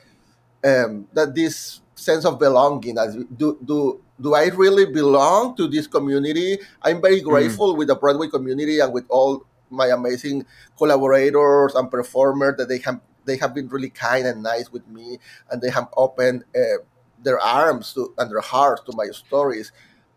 [0.63, 3.00] um, that this sense of belonging.
[3.00, 6.58] As do do do I really belong to this community?
[6.82, 7.30] I'm very mm-hmm.
[7.30, 7.78] grateful mm.
[7.78, 10.46] with the Broadway community and with all my amazing
[10.78, 15.20] collaborators and performers that they have they have been really kind and nice with me,
[15.52, 16.44] and they have opened.
[16.56, 16.84] Uh,
[17.24, 19.72] their arms to, and their hearts to my stories.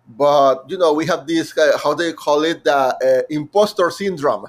[0.09, 4.47] But you know, we have this uh, how you call it the uh, imposter syndrome.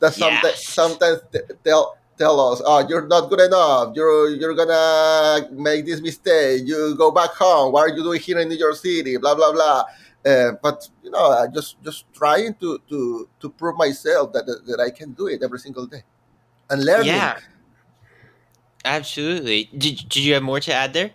[0.00, 0.68] That sometimes yes.
[0.68, 1.20] sometimes
[1.64, 3.94] tell tell us, oh, you're not good enough.
[3.94, 6.62] You're you're gonna make this mistake.
[6.64, 7.72] You go back home.
[7.72, 9.16] What are you doing here in New York City?
[9.16, 9.84] Blah blah blah.
[10.24, 14.66] Uh, but you know, I just just trying to to to prove myself that, that,
[14.66, 16.02] that I can do it every single day,
[16.70, 17.06] and learning.
[17.08, 17.38] Yeah,
[18.84, 19.68] absolutely.
[19.76, 21.10] Did Did you have more to add there?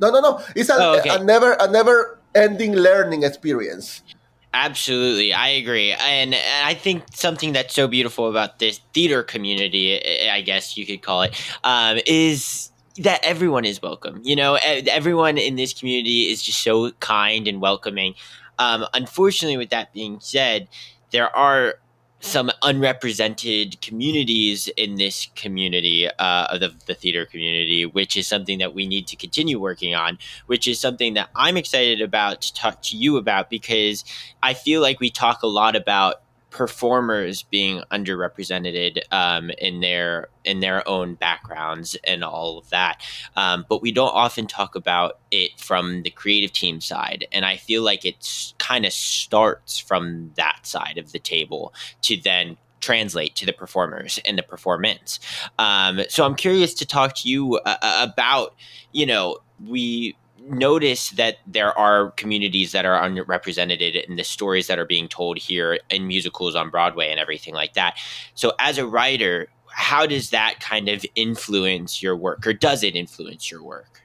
[0.00, 0.40] No, no, no.
[0.56, 1.10] It's a, oh, okay.
[1.10, 4.02] a never a never ending learning experience.
[4.52, 6.34] Absolutely, I agree, and
[6.64, 11.22] I think something that's so beautiful about this theater community, I guess you could call
[11.22, 14.20] it, um, is that everyone is welcome.
[14.24, 18.14] You know, everyone in this community is just so kind and welcoming.
[18.58, 20.66] Um, unfortunately, with that being said,
[21.12, 21.76] there are
[22.20, 28.58] some unrepresented communities in this community uh, of the, the theater community, which is something
[28.58, 32.54] that we need to continue working on, which is something that I'm excited about to
[32.54, 34.04] talk to you about because
[34.42, 40.60] I feel like we talk a lot about performers being underrepresented um, in their in
[40.60, 43.00] their own backgrounds and all of that.
[43.36, 47.56] Um, but we don't often talk about it from the creative team side, and I
[47.56, 53.34] feel like it kind of starts from that side of the table to then translate
[53.36, 55.20] to the performers and the performance.
[55.58, 58.54] Um, so I'm curious to talk to you uh, about,
[58.92, 60.16] you know, we
[60.48, 65.38] notice that there are communities that are underrepresented in the stories that are being told
[65.38, 67.96] here in musicals on Broadway and everything like that.
[68.34, 72.96] So, as a writer, how does that kind of influence your work, or does it
[72.96, 74.02] influence your work?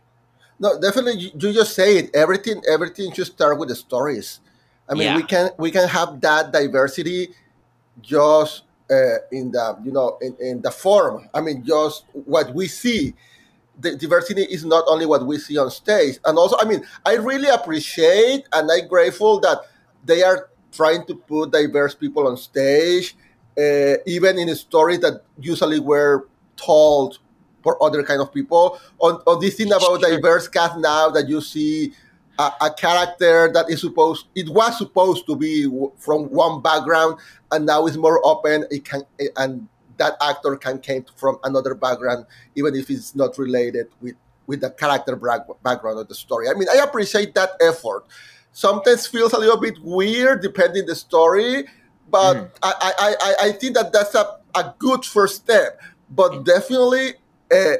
[0.59, 1.31] No, definitely.
[1.35, 2.15] You just say it.
[2.15, 4.39] Everything, everything should start with the stories.
[4.87, 5.17] I mean, yeah.
[5.17, 7.29] we can we can have that diversity
[8.01, 11.29] just uh, in the you know in, in the form.
[11.33, 13.15] I mean, just what we see
[13.79, 16.17] the diversity is not only what we see on stage.
[16.25, 19.59] And also i mean i really appreciate and i'm grateful that
[20.05, 23.15] they are trying to put diverse people on stage
[23.57, 27.19] uh, even in stories that usually were told
[27.63, 28.79] for other kind of people.
[28.99, 31.93] On, on this thing about diverse cast now that you see
[32.37, 35.63] a, a, character that is supposed it was supposed to be
[35.97, 37.17] from one background
[37.51, 39.03] and now is more open it can
[39.37, 44.15] and that actor can came from another background, even if it's not related with
[44.47, 45.15] with the character
[45.63, 46.49] background of the story.
[46.49, 48.05] I mean, I appreciate that effort.
[48.55, 51.65] sometimes feels a little bit weird depending the story.
[52.09, 52.49] But mm.
[52.63, 55.81] I, I, I, I think that that's a, a good first step.
[56.09, 57.15] But definitely,
[57.51, 57.73] uh,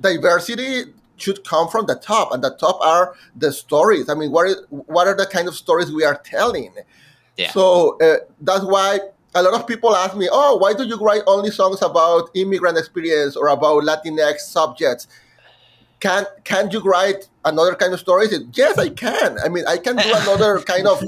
[0.00, 4.08] diversity should come from the top, and the top are the stories.
[4.08, 6.74] I mean, what is, what are the kind of stories we are telling?
[7.36, 7.50] Yeah.
[7.52, 9.00] So uh, that's why
[9.34, 12.78] a lot of people ask me, "Oh, why do you write only songs about immigrant
[12.78, 15.08] experience or about Latinx subjects?
[16.00, 19.38] Can can you write another kind of stories?" Yes, I can.
[19.44, 21.02] I mean, I can do another kind of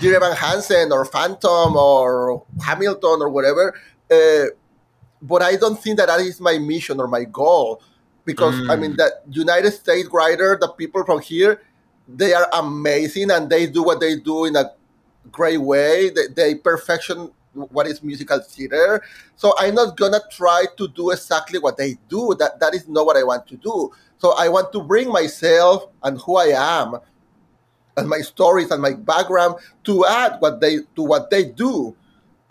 [0.00, 3.74] Dear Evan Hansen or Phantom or Hamilton or whatever.
[4.10, 4.46] Uh,
[5.20, 7.80] but I don't think that that is my mission or my goal
[8.24, 8.70] because mm.
[8.70, 8.96] I mean mm.
[8.96, 11.62] that United States writer, the people from here,
[12.08, 14.72] they are amazing and they do what they do in a
[15.30, 16.10] great way.
[16.10, 19.02] They, they perfection what is musical theater.
[19.36, 22.34] So I'm not gonna try to do exactly what they do.
[22.38, 23.92] That that is not what I want to do.
[24.18, 26.98] So I want to bring myself and who I am
[27.96, 31.94] and my stories and my background to add what they to what they do.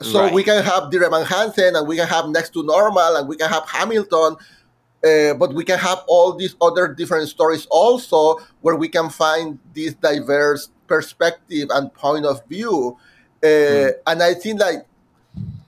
[0.02, 0.34] So right.
[0.34, 3.38] we can have Dear Evan Hansen and we can have Next to Normal and we
[3.38, 4.36] can have Hamilton
[5.04, 9.60] uh, but we can have all these other different stories also where we can find
[9.74, 12.98] this diverse perspective and point of view
[13.44, 13.94] uh, mm.
[14.08, 14.86] and i think like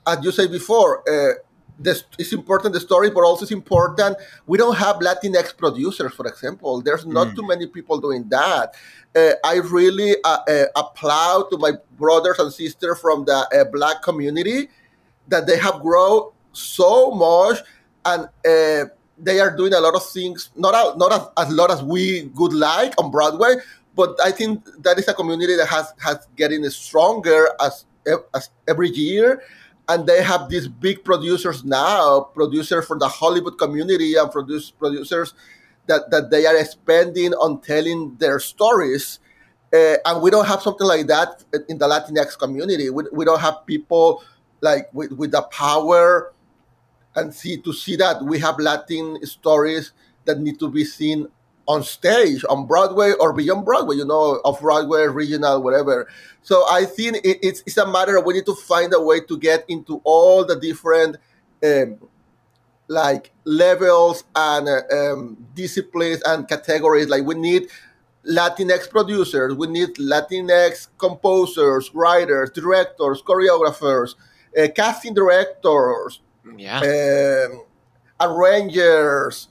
[0.05, 1.33] as you said before uh,
[1.79, 6.27] this, it's important the story but also it's important we don't have latinx producers for
[6.27, 7.35] example there's not mm.
[7.35, 8.75] too many people doing that
[9.15, 14.69] uh, i really uh, uh, applaud to my brothers and sisters from the black community
[15.27, 17.59] that they have grown so much
[18.05, 18.29] and
[19.17, 22.31] they are doing a lot of things, not a, not as, as lot as we
[22.35, 23.55] would like on Broadway,
[23.95, 27.85] but I think that is a community that has has getting stronger as,
[28.33, 29.43] as every year.
[29.89, 35.33] And they have these big producers now, producers from the Hollywood community and produce producers
[35.87, 39.19] that, that they are spending on telling their stories.
[39.73, 42.89] Uh, and we don't have something like that in the Latinx community.
[42.89, 44.23] We, we don't have people
[44.61, 46.33] like with, with the power
[47.15, 49.91] and see to see that we have Latin stories
[50.25, 51.27] that need to be seen
[51.67, 56.07] on stage, on Broadway or beyond Broadway, you know, off Broadway, regional, whatever.
[56.41, 59.21] So I think it, it's, it's a matter of we need to find a way
[59.21, 61.17] to get into all the different
[61.63, 61.99] um,
[62.87, 67.07] like levels and uh, um, disciplines and categories.
[67.07, 67.69] Like we need
[68.29, 74.15] Latinx producers, we need Latinx composers, writers, directors, choreographers,
[74.57, 76.21] uh, casting directors,
[76.57, 77.63] yeah, um,
[78.19, 79.47] arrangers,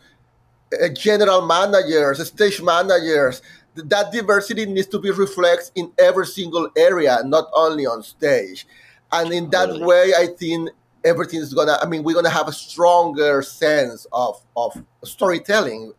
[0.95, 3.43] general managers, stage managers.
[3.75, 8.67] That diversity needs to be reflected in every single area, not only on stage.
[9.11, 9.85] And in that really?
[9.85, 10.71] way, I think
[11.05, 11.79] everything is gonna.
[11.81, 15.95] I mean, we're gonna have a stronger sense of of storytelling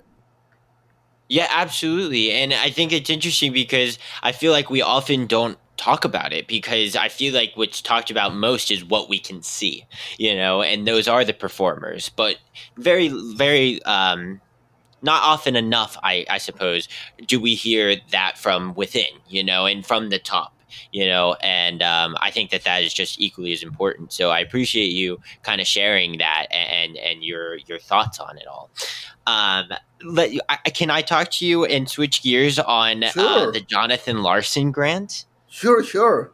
[1.33, 2.31] yeah, absolutely.
[2.31, 6.47] And I think it's interesting because I feel like we often don't talk about it
[6.47, 9.87] because I feel like what's talked about most is what we can see,
[10.19, 12.09] you know, and those are the performers.
[12.09, 12.37] But
[12.77, 14.41] very, very, um,
[15.03, 16.87] not often enough, I, I suppose,
[17.27, 20.57] do we hear that from within, you know, and from the top,
[20.91, 24.13] you know, and um, I think that that is just equally as important.
[24.13, 28.47] So I appreciate you kind of sharing that and and your your thoughts on it
[28.47, 28.69] all.
[29.27, 29.69] Um,
[30.03, 33.47] let you, I, can I talk to you and switch gears on uh, sure.
[33.47, 35.25] uh, the Jonathan Larson grant?
[35.47, 36.31] Sure, sure.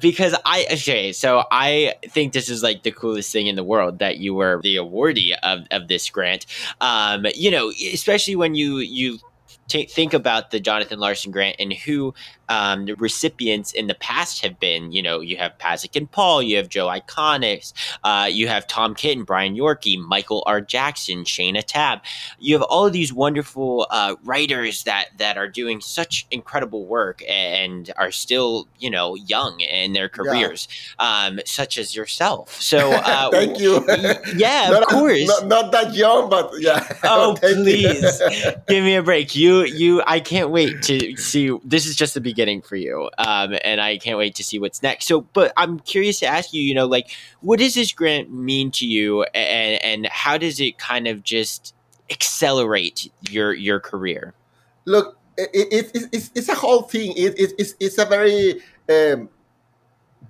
[0.00, 3.98] Because I okay, so I think this is like the coolest thing in the world
[3.98, 6.46] that you were the awardee of, of this grant.
[6.80, 9.18] Um, you know, especially when you you
[9.68, 12.14] t- think about the Jonathan Larson grant and who
[12.48, 14.92] um, the recipients in the past have been.
[14.92, 17.72] You know, you have Pasek and Paul, you have Joe Iconis,
[18.04, 20.60] uh, you have Tom Kitt, Brian Yorkey, Michael R.
[20.60, 22.00] Jackson, Shaina Taub.
[22.38, 27.22] You have all of these wonderful uh, writers that that are doing such incredible work
[27.28, 31.26] and are still, you know, young in their careers, yeah.
[31.26, 32.60] um, such as yourself.
[32.60, 33.84] So, uh, thank you.
[34.36, 35.26] yeah, not, of course.
[35.26, 36.86] Not, not, that young, but yeah.
[37.02, 38.22] Oh, please
[38.68, 39.34] give me a break.
[39.34, 40.02] You, you.
[40.06, 41.56] I can't wait to see.
[41.64, 43.10] This is just the beginning for you.
[43.18, 45.06] Um, and I can't wait to see what's next.
[45.06, 48.70] So, but I'm curious to ask you, you know, like, what does this grant mean
[48.72, 51.74] to you, and and how does it kind of just
[52.10, 54.34] accelerate your your career?
[54.84, 55.50] Look, it,
[55.94, 57.12] it it's, it's a whole thing.
[57.16, 59.28] It, it, it's it's a very um,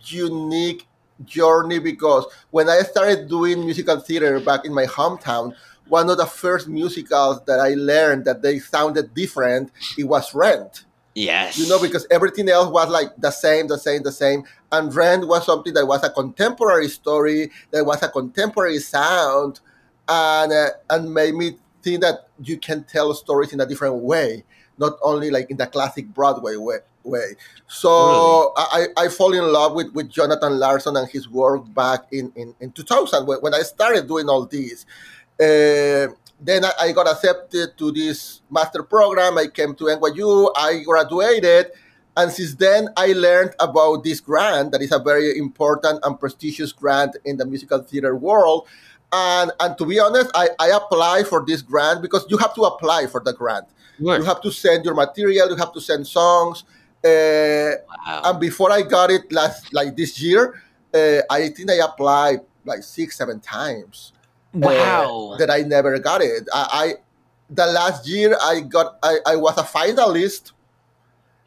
[0.01, 0.87] unique
[1.25, 5.55] journey because when I started doing musical theater back in my hometown,
[5.88, 10.85] one of the first musicals that I learned that they sounded different, it was Rent.
[11.14, 11.59] Yes.
[11.59, 14.44] You know, because everything else was like the same, the same, the same.
[14.70, 19.61] And Rent was something that was a contemporary story, that was a contemporary sound,
[20.09, 24.44] and uh, and made me think that you can tell stories in a different way,
[24.77, 26.78] not only like in the classic Broadway way.
[27.03, 27.37] way.
[27.66, 32.32] So I, I fall in love with, with Jonathan Larson and his work back in,
[32.37, 34.84] in, in 2000 when, when I started doing all this.
[35.41, 36.09] Uh,
[36.41, 39.39] then I, I, got accepted to this master program.
[39.39, 40.51] I came to NYU.
[40.57, 41.72] I graduated.
[42.16, 46.72] And since then, I learned about this grant that is a very important and prestigious
[46.72, 48.66] grant in the musical theater world.
[49.12, 52.62] And, and to be honest, I, I applied for this grant because you have to
[52.62, 53.66] apply for the grant.
[54.01, 54.18] Right.
[54.18, 56.64] You have to send your material, you have to send songs.
[57.05, 57.76] Uh,
[58.07, 58.22] wow.
[58.24, 60.62] And before I got it last, like this year,
[60.95, 64.12] uh, I think I applied like six, seven times.
[64.61, 65.32] Wow.
[65.32, 66.48] Uh, that I never got it.
[66.52, 66.94] I, I
[67.50, 70.52] the last year I got I, I was a finalist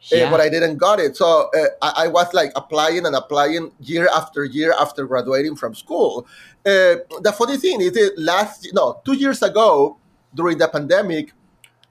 [0.00, 0.24] uh, yeah.
[0.24, 1.16] uh, but I didn't got it.
[1.16, 5.74] So uh, I, I, was like applying and applying year after year after graduating from
[5.74, 6.26] school.
[6.64, 9.98] Uh, the funny thing is, that last no two years ago
[10.34, 11.32] during the pandemic,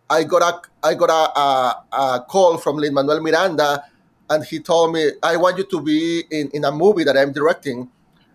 [0.10, 3.86] I got a I got a, a, a call from Lin Manuel Miranda,
[4.28, 7.32] and he told me, "I want you to be in, in a movie that I'm
[7.32, 7.90] directing."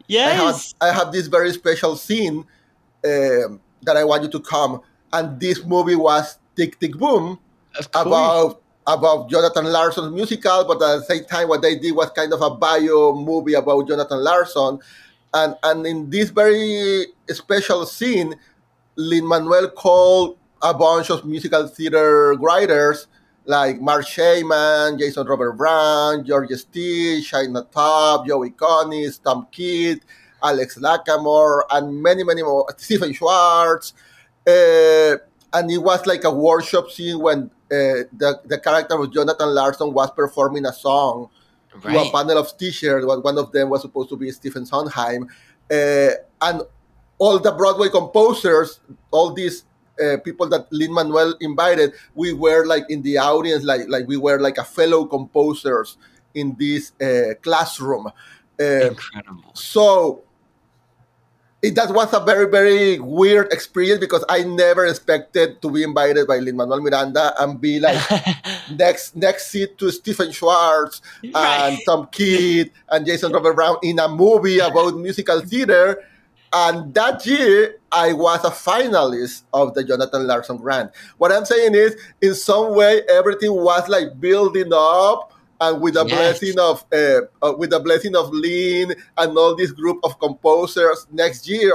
[0.06, 2.44] Yes, I have, I have this very special scene
[3.04, 4.80] um, that I want you to come,
[5.12, 7.38] and this movie was Tick Tick Boom
[7.94, 12.32] about about Jonathan Larson's musical, but at the same time, what they did was kind
[12.32, 14.78] of a bio movie about Jonathan Larson.
[15.32, 18.34] And, and in this very special scene,
[18.96, 23.06] Lin Manuel called a bunch of musical theater writers
[23.46, 30.02] like Marc Shaiman, Jason Robert Brown, Georgia Stitt, Shaina Taub, Joe Iconis, Tom Kitt,
[30.44, 33.94] Alex Lacamoire, and many, many more, Stephen Schwartz.
[34.46, 35.16] Uh,
[35.54, 39.92] and it was like a workshop scene when uh, the, the character of Jonathan Larson
[39.92, 41.30] was performing a song
[41.82, 41.94] right.
[41.94, 43.04] to a panel of teachers.
[43.06, 45.28] One of them was supposed to be Stephen Sondheim.
[45.70, 46.10] Uh,
[46.42, 46.62] and
[47.18, 48.80] all the Broadway composers,
[49.10, 49.64] all these
[50.02, 54.16] uh, people that Lin Manuel invited, we were like in the audience, like like we
[54.16, 55.96] were like a fellow composers
[56.34, 58.10] in this uh, classroom.
[58.60, 59.50] Uh, Incredible.
[59.54, 60.24] So
[61.64, 66.28] it, that was a very very weird experience because I never expected to be invited
[66.28, 67.96] by Lin Manuel Miranda and be like
[68.70, 71.72] next next seat to Stephen Schwartz right.
[71.72, 76.04] and Tom Kitt and Jason Robert Brown in a movie about musical theater.
[76.56, 80.92] And that year, I was a finalist of the Jonathan Larson Grant.
[81.18, 86.04] What I'm saying is, in some way, everything was like building up and with the
[86.06, 86.38] yes.
[86.38, 91.06] blessing of uh, uh, with the blessing of Lin and all this group of composers
[91.12, 91.72] next year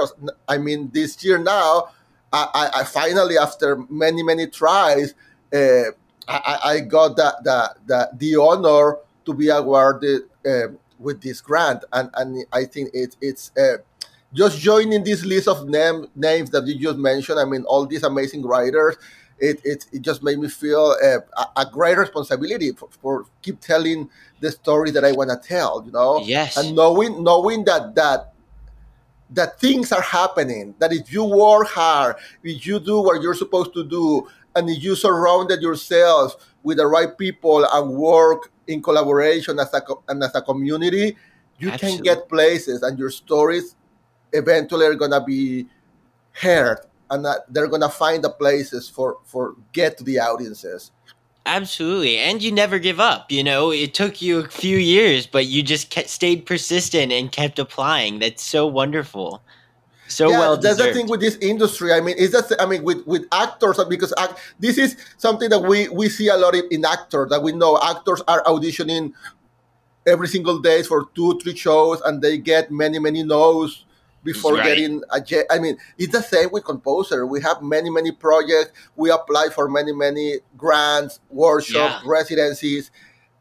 [0.48, 1.88] i mean this year now
[2.32, 5.14] i, I finally after many many tries
[5.52, 5.90] uh,
[6.28, 10.68] I, I, got the, the, the, the honor to be awarded uh,
[11.00, 13.78] with this grant and, and i think it, it's uh,
[14.32, 18.04] just joining this list of name, names that you just mentioned i mean all these
[18.04, 18.96] amazing writers
[19.40, 23.58] it, it, it just made me feel uh, a, a, great responsibility for, for, keep
[23.60, 24.08] telling
[24.40, 26.20] the story that I want to tell, you know?
[26.20, 26.56] Yes.
[26.56, 28.34] And knowing, knowing that, that,
[29.30, 33.72] that things are happening, that if you work hard, if you do what you're supposed
[33.74, 39.58] to do, and if you surrounded yourself with the right people and work in collaboration
[39.58, 41.16] as a, and as a community,
[41.58, 41.96] you Absolutely.
[41.96, 43.76] can get places and your stories
[44.32, 45.66] eventually are going to be
[46.32, 46.78] heard
[47.10, 50.92] and that they're gonna find the places for for get to the audiences.
[51.46, 53.70] Absolutely and you never give up you know?
[53.72, 58.18] It took you a few years but you just kept, stayed persistent and kept applying.
[58.18, 59.42] That's so wonderful.
[60.06, 61.92] So yeah, well that's the thing with this industry.
[61.92, 65.60] I mean is that i mean with with actors because act, this is something that
[65.60, 69.12] we we see a lot in actors that we know actors are auditioning
[70.06, 73.84] every single day for two three shows and they get many many no's
[74.22, 74.64] before right.
[74.64, 75.22] getting a.
[75.50, 77.26] I mean, it's the same with composer.
[77.26, 78.72] We have many, many projects.
[78.96, 82.10] We apply for many, many grants, workshops, yeah.
[82.10, 82.90] residencies,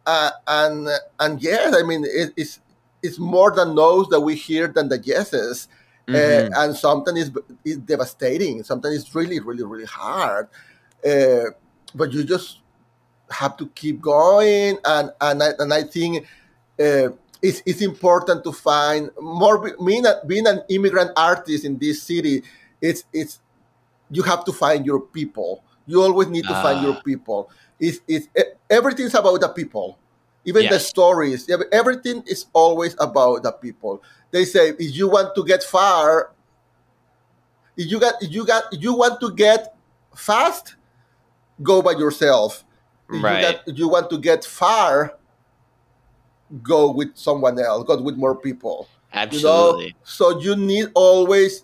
[0.06, 0.88] uh, and
[1.20, 2.60] and yes, I mean, it, it's
[3.02, 5.68] it's more than no's that we hear than the yeses.
[6.08, 6.54] Uh, mm-hmm.
[6.54, 8.64] Uh, and sometimes it's, it's devastating.
[8.64, 10.48] Sometimes it's really, really, really hard.
[11.06, 11.52] Uh,
[11.94, 12.60] but you just
[13.30, 14.78] have to keep going.
[14.86, 16.26] And and I, and I think
[16.80, 17.10] uh,
[17.42, 22.44] it's, it's important to find more being, a, being an immigrant artist in this city
[22.82, 23.40] it's it's
[24.12, 27.02] you have to find your people you always need to find your ah.
[27.04, 28.28] people it's, it's
[28.70, 29.98] everything's about the people
[30.46, 30.74] even yes.
[30.74, 35.64] the stories everything is always about the people they say if you want to get
[35.64, 36.32] far
[37.78, 39.76] if you got if you got if you want to get
[40.16, 40.76] fast
[41.62, 42.66] go by yourself
[43.12, 43.38] if right.
[43.38, 45.18] you, got, if you want to get far
[46.64, 48.88] go with someone else, go with more people.
[49.14, 49.86] Absolutely.
[49.86, 49.97] You know?
[50.04, 51.64] So you need always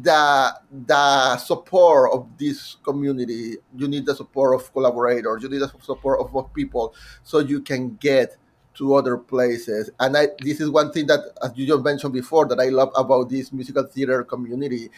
[0.00, 0.54] the
[0.86, 3.56] the support of this community.
[3.76, 5.42] You need the support of collaborators.
[5.42, 8.36] You need the support of, of people so you can get
[8.74, 9.90] to other places.
[10.00, 12.90] And I, this is one thing that, as you just mentioned before, that I love
[12.96, 14.90] about this musical theater community,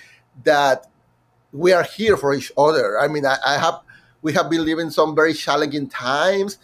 [0.44, 0.86] that
[1.52, 3.00] we are here for each other.
[3.00, 3.80] I mean, I, I have
[4.22, 6.58] we have been living some very challenging times.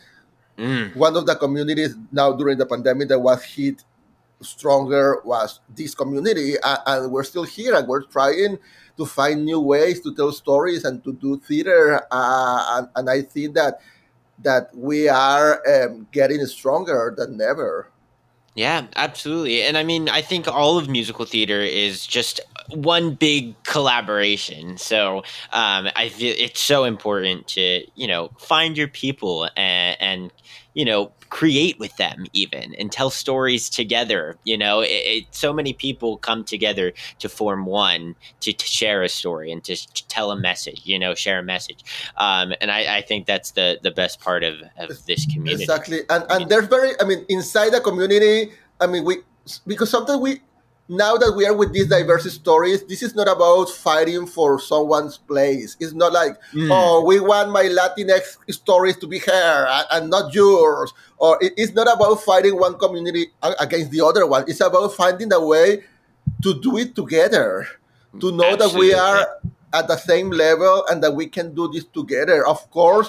[0.58, 0.96] Mm.
[0.96, 3.84] One of the communities now during the pandemic that was hit
[4.40, 8.58] stronger was this community, and we're still here and we're trying
[8.96, 12.02] to find new ways to tell stories and to do theater.
[12.10, 13.80] Uh, and, and I think that
[14.42, 17.88] that we are um, getting stronger than ever.
[18.54, 19.62] Yeah, absolutely.
[19.62, 22.40] And I mean, I think all of musical theater is just
[22.74, 24.78] one big collaboration.
[24.78, 25.18] So
[25.52, 30.32] um, I feel it's so important to, you know, find your people and, and
[30.74, 34.36] you know, create with them even and tell stories together.
[34.44, 39.02] You know, it, it, so many people come together to form one to, to share
[39.02, 41.84] a story and to, to tell a message, you know, share a message.
[42.16, 45.64] Um, and I, I think that's the, the best part of, of this community.
[45.64, 46.00] Exactly.
[46.08, 49.18] And, and there's very, I mean, inside the community, I mean, we,
[49.66, 50.40] because sometimes we,
[50.90, 55.16] now that we are with these diverse stories, this is not about fighting for someone's
[55.18, 55.76] place.
[55.78, 56.68] It's not like, Mm.
[56.72, 60.92] oh, we want my Latinx stories to be here and, not yours.
[61.18, 63.30] Or it's not about fighting one community
[63.60, 64.44] against the other one.
[64.48, 65.84] It's about finding a way
[66.42, 67.68] to do it together,
[68.18, 69.28] to know that we are
[69.72, 72.44] at the same level and that we can do this together.
[72.44, 73.08] Of course,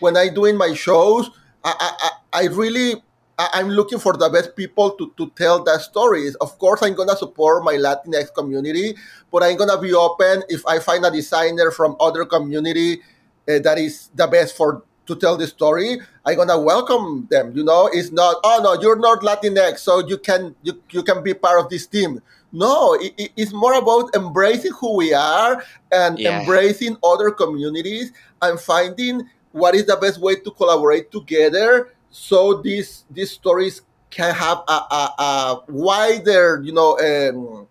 [0.00, 1.30] when I do in my shows,
[1.62, 3.02] I, I, I I really
[3.42, 6.34] I- I'm looking for the best people to, to tell the stories.
[6.44, 8.88] Of course, I'm gonna support my Latinx community,
[9.32, 13.00] but I'm gonna be open if I find a designer from other community
[13.48, 15.98] uh, that is the best for to tell the story.
[16.26, 17.52] I'm gonna welcome them.
[17.56, 21.22] You know, it's not oh no, you're not Latinx, so you can you, you can
[21.22, 22.20] be part of this team.
[22.52, 26.40] No, it, it- it's more about embracing who we are and Yeah.
[26.40, 28.12] embracing other communities
[28.42, 34.34] and finding what is the best way to collaborate together so these these stories can
[34.34, 37.68] have a, a, a wider you know um,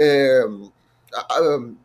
[0.00, 0.72] um,
[1.30, 1.78] um,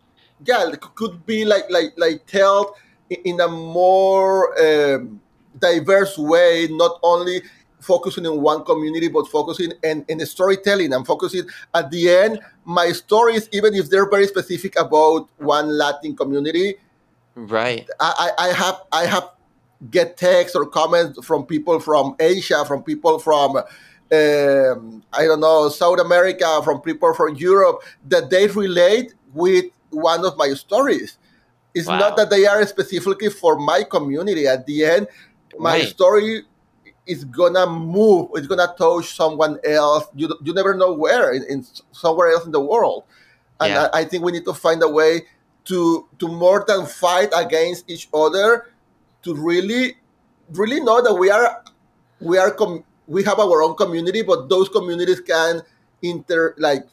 [0.46, 2.76] yeah could be like like like told
[3.10, 5.22] in a more um,
[5.60, 7.42] diverse way not only
[7.80, 12.40] focusing in one community but focusing in, in the storytelling and focusing at the end
[12.66, 16.76] my stories even if they're very specific about one latin community
[17.38, 17.88] Right.
[18.00, 19.30] I, I I have I have
[19.92, 25.70] get texts or comments from people from Asia, from people from um, I don't know
[25.70, 31.18] South America, from people from Europe that they relate with one of my stories.
[31.74, 32.00] It's Wow.
[32.00, 34.48] not that they are specifically for my community.
[34.48, 35.08] At the end,
[35.60, 35.88] my Right.
[35.88, 36.44] story
[37.06, 38.30] is gonna move.
[38.36, 40.06] It's gonna touch someone else.
[40.16, 43.04] You you never know where in, in somewhere else in the world.
[43.60, 43.90] And Yeah.
[43.94, 45.24] I, I think we need to find a way
[45.66, 48.72] to to more than fight against each other
[49.24, 49.96] to really
[50.54, 51.64] really know that we are
[52.22, 55.62] we are com- we have our own community but those communities can
[56.02, 56.86] inter like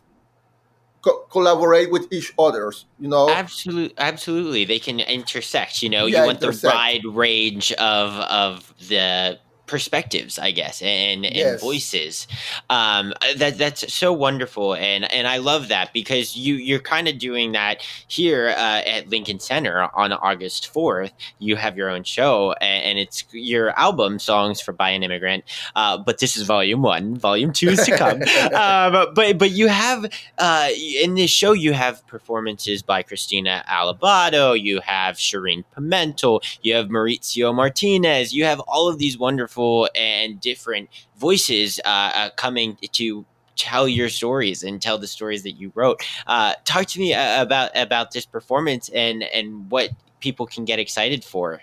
[1.03, 4.65] co- collaborate with each others you know Absolutely, absolutely.
[4.65, 5.83] They can intersect.
[5.83, 6.63] You know, Yeah, you want intersect.
[6.63, 9.39] the wide range of of the
[9.75, 11.61] perspectives, I guess, and and Yes.
[11.61, 12.29] voices.
[12.71, 17.19] Um, that that's so wonderful, and and I love that because you you're kind of
[17.19, 21.13] doing that here uh, at Lincoln Center on August fourth.
[21.41, 25.43] You have your own show, and, and it's your album "Songs for by an Immigrant."
[25.75, 27.17] Uh, but this is volume one.
[27.17, 28.23] Volume two is to come.
[28.55, 30.07] um, but but you have
[30.39, 30.69] uh,
[31.03, 36.87] in this show you have performances by Christina Alabado, you have Shereen Pimentel, you have
[36.91, 39.64] Mauricio Martinez, you have all of these wonderful
[39.95, 43.25] and different voices uh, uh, coming to
[43.57, 45.99] tell your stories and tell the stories that you wrote.
[46.27, 49.91] Uh, talk to me uh, about about this performance and and what
[50.21, 51.61] people can get excited for.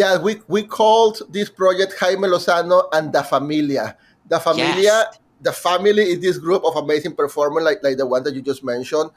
[0.00, 3.96] yeah we we called this project Jaime Lozano and the Familia
[4.32, 5.18] the Familia Yes.
[5.48, 8.62] the family is this group of amazing performers like like the one that you just
[8.62, 9.10] mentioned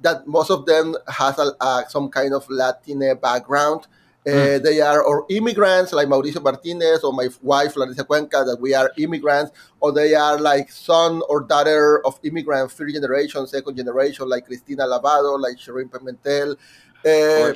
[0.00, 3.86] that most of them has a, uh, some kind of Latin background.
[4.26, 8.74] Uh, They are or immigrants like Mauricio Martinez or my wife Larissa Cuenca that we
[8.74, 14.28] are immigrants, or they are like son or daughter of immigrant first generation, second generation
[14.28, 16.56] like Cristina Alabado, like Shereen Pimentel.
[17.04, 17.54] Uh,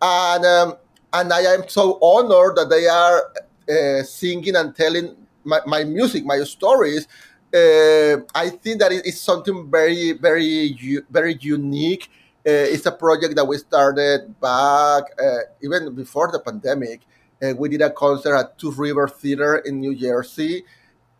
[0.00, 0.74] and um,
[1.12, 3.32] and I am so honored that they are
[3.68, 7.06] uh, singing and telling my, my music, my stories.
[7.54, 10.76] Uh, I think that it is something very, very,
[11.10, 12.10] very unique.
[12.46, 17.00] Uh, it's a project that we started back uh, even before the pandemic.
[17.42, 20.64] Uh, we did a concert at Two River Theater in New Jersey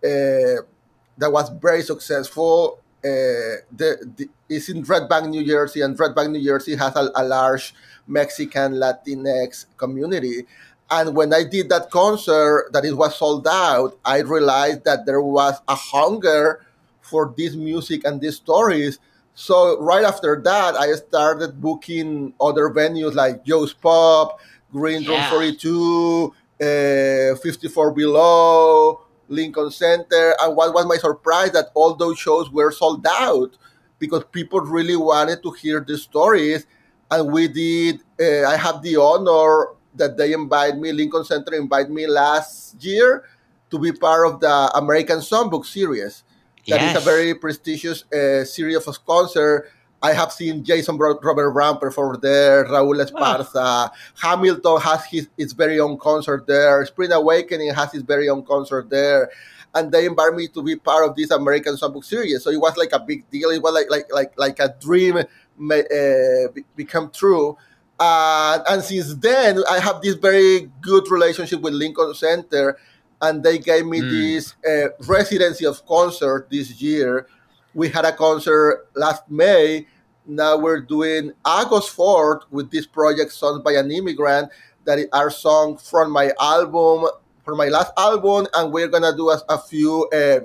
[0.02, 2.78] that was very successful.
[3.04, 6.94] uh, the, the, it's in Red Bank, New Jersey, and Red Bank, New Jersey has
[6.96, 7.74] a, a large
[8.06, 10.46] Mexican Latinx community.
[10.90, 15.20] And when I did that concert, that it was sold out, I realized that there
[15.20, 16.64] was a hunger
[17.00, 18.98] for this music and these stories.
[19.36, 24.30] So right after that, I started booking other venues like Joe's Pub,
[24.72, 25.30] Green Room Yeah.
[25.30, 30.34] 42, uh, 54 Below, Lincoln Center.
[30.40, 33.50] And what was my surprise that all those shows were sold out
[33.98, 36.66] because people really wanted to hear the stories.
[37.10, 41.90] And we did, uh, I have the honor that they invite me, Lincoln Center invite
[41.90, 43.24] me last year
[43.70, 46.22] to be part of the American Songbook series.
[46.68, 46.96] That is Yes.
[46.96, 49.70] a very prestigious uh, series of concert.
[50.02, 53.90] I have seen Jason Robert Brown perform there, Raúl Esparza.
[54.20, 56.84] Hamilton has his, his very own concert there.
[56.86, 59.30] Spring Awakening has his very own concert there.
[59.74, 62.42] And they invited me to be part of this American Songbook series.
[62.42, 63.50] So it was like a big deal.
[63.50, 65.18] It was like like like like a dream
[65.56, 67.56] ma- uh, become true.
[67.98, 72.78] Uh, and since then, I have this very good relationship with Lincoln Center,
[73.22, 74.10] and they gave me Mm.
[74.10, 77.26] this uh, residency of concert this year.
[77.74, 79.86] We had a concert last May.
[80.26, 84.50] Now we're doing August 4th with this project, Songs by an Immigrant,
[84.84, 87.06] that are songs from my album,
[87.44, 90.40] from my last album, and we're gonna do a, a few uh,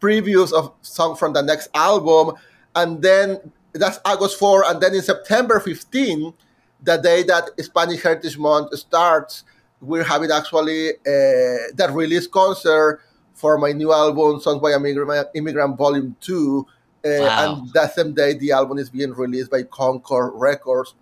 [0.00, 2.34] previews of songs from the next album.
[2.74, 6.32] And then that's August 4th, and then in September 15,
[6.82, 9.44] the day that Spanish Heritage Month starts,
[9.82, 13.00] we're having actually uh, the release concert
[13.34, 16.66] for my new album, Songs by Immigrant, Immigrant Volume 2.
[17.04, 17.60] Uh, Wow.
[17.60, 20.94] And that same day, the album is being released by Concord Records.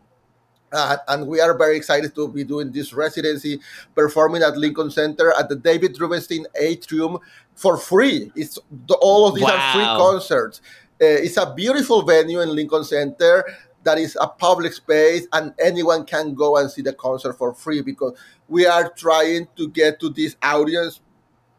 [0.73, 3.61] Uh, and we are very excited to be doing this residency,
[3.95, 7.19] performing at Lincoln Center at the David Rubenstein Atrium
[7.55, 8.33] for free.
[8.35, 10.63] It's the, all of these are free concerts.
[11.03, 13.45] Uh, it's a beautiful venue in Lincoln Center
[13.83, 17.81] that is a public space, and anyone can go and see the concert for free
[17.81, 18.19] because
[18.49, 21.01] we are trying to get to this audience.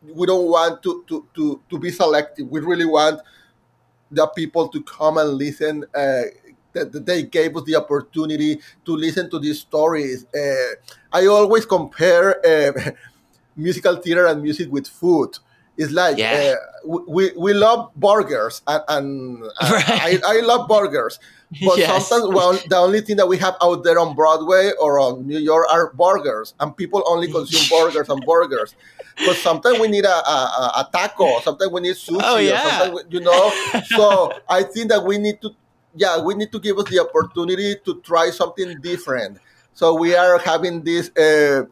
[0.04, 2.48] We don't want to to to, to be selective.
[2.50, 3.22] We really want
[4.12, 5.86] the people to come and listen.
[5.96, 6.24] Uh,
[6.74, 10.26] that, they gave us the opportunity to listen to these stories.
[10.34, 10.76] Uh,
[11.12, 12.92] I always compare uh,
[13.56, 15.38] musical theater and music with food.
[15.82, 16.56] It's like Yeah.
[16.56, 19.06] uh, we, we love burgers, and, and
[19.62, 20.22] Right.
[20.24, 21.20] I, I love burgers.
[21.66, 22.08] But Yes.
[22.08, 25.38] sometimes, well, the only thing that we have out there on Broadway or on New
[25.52, 28.76] York are burgers, and people only consume burgers and burgers.
[29.26, 30.40] But sometimes we need a, a,
[30.82, 31.40] a- taco.
[31.42, 32.22] Sometimes we need sushi.
[32.24, 32.90] Oh, yeah.
[32.94, 33.52] we- you know.
[33.98, 35.50] so I think that we need to,
[35.96, 39.38] yeah, we need to give us the opportunity to try something different.
[39.74, 41.64] So we are having these uh,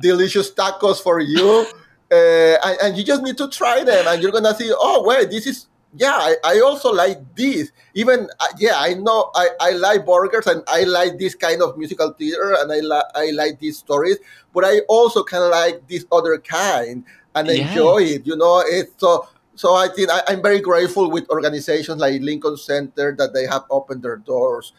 [0.00, 1.66] delicious tacos for you,
[2.10, 5.30] uh, and, and you just need to try them, and you're gonna see, oh wait,
[5.30, 7.72] this is yeah, I, I also like this.
[7.94, 11.76] Even uh, yeah, I know I, I like burgers and I like this kind of
[11.76, 14.18] musical theater and I like I like these stories,
[14.54, 17.04] but I also kind of like this other kind
[17.34, 17.66] and Yeah.
[17.66, 18.26] enjoy it.
[18.26, 19.28] You know, it's so.
[19.56, 23.64] So I think I, I'm very grateful with organizations like Lincoln Center that they have
[23.68, 24.72] opened their doors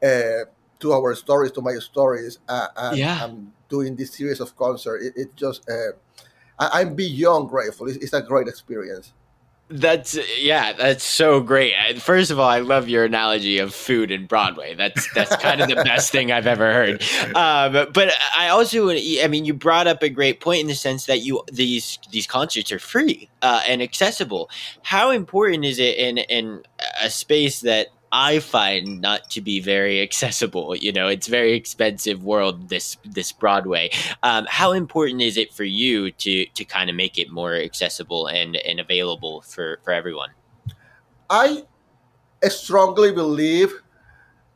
[0.00, 0.44] uh,
[0.78, 3.24] to our stories, to my stories, uh, and, Yeah.
[3.24, 4.98] and doing this series of concert.
[5.02, 5.92] It, it just uh,
[6.58, 7.88] I, I'm beyond grateful.
[7.88, 9.12] It's, it's a great experience.
[9.70, 11.74] That's yeah, that's so great.
[12.00, 14.74] First of all, I love your analogy of food and Broadway.
[14.74, 17.02] That's that's kind of the best thing I've ever heard.
[17.36, 21.04] Um, but I also, I mean, you brought up a great point in the sense
[21.04, 24.48] that you these these concerts are free uh, and accessible.
[24.82, 26.62] How important is it in in
[27.02, 30.74] a space that I find not to be very accessible?
[30.76, 32.68] You know, it's very expensive world.
[32.68, 33.90] This this Broadway.
[34.22, 38.26] Um, how important is it for you to to kind of make it more accessible
[38.26, 40.30] and and available for for everyone?
[41.30, 41.64] I
[42.48, 43.72] strongly believe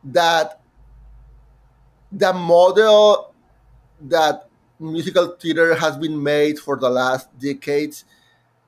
[0.04, 0.60] that
[2.10, 3.34] the model
[4.00, 4.48] that
[4.78, 8.04] musical theater has been made for the last decades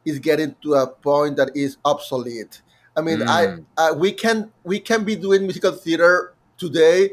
[0.05, 2.63] is getting to a point that is obsolete.
[2.97, 3.65] I mean, Mm.
[3.77, 7.13] I, uh, we can we can be doing musical theater today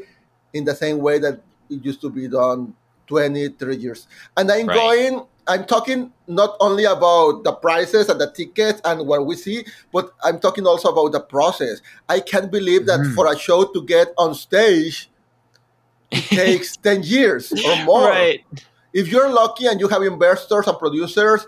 [0.52, 2.74] in the same way that it used to be done
[3.08, 4.06] 20, 30 years.
[4.36, 4.76] And I'm Right.
[4.76, 9.64] going, I'm talking not only about the prices and the tickets and what we see,
[9.92, 11.80] but I'm talking also about the process.
[12.08, 13.14] I can't believe that Mm.
[13.14, 15.10] for a show to get on stage,
[16.12, 18.08] it takes 10 years or more.
[18.10, 18.40] Right.
[18.92, 21.46] If you're lucky and you have investors and producers,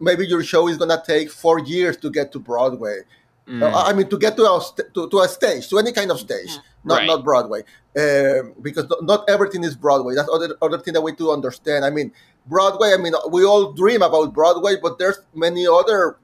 [0.00, 3.02] maybe your show is gonna take four years to get to Broadway.
[3.48, 3.62] Mm.
[3.62, 6.10] Uh, I mean, to get to a st- to, to a stage, to any kind
[6.10, 6.50] of stage,
[6.84, 7.06] not Right.
[7.06, 7.60] not Broadway,
[7.96, 10.14] um, because not- everything is Broadway.
[10.14, 11.84] That's other other thing that we do understand.
[11.84, 12.12] I mean,
[12.46, 12.92] Broadway.
[12.92, 16.16] I mean, we all dream about Broadway, but there's many other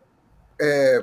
[0.60, 1.00] uh,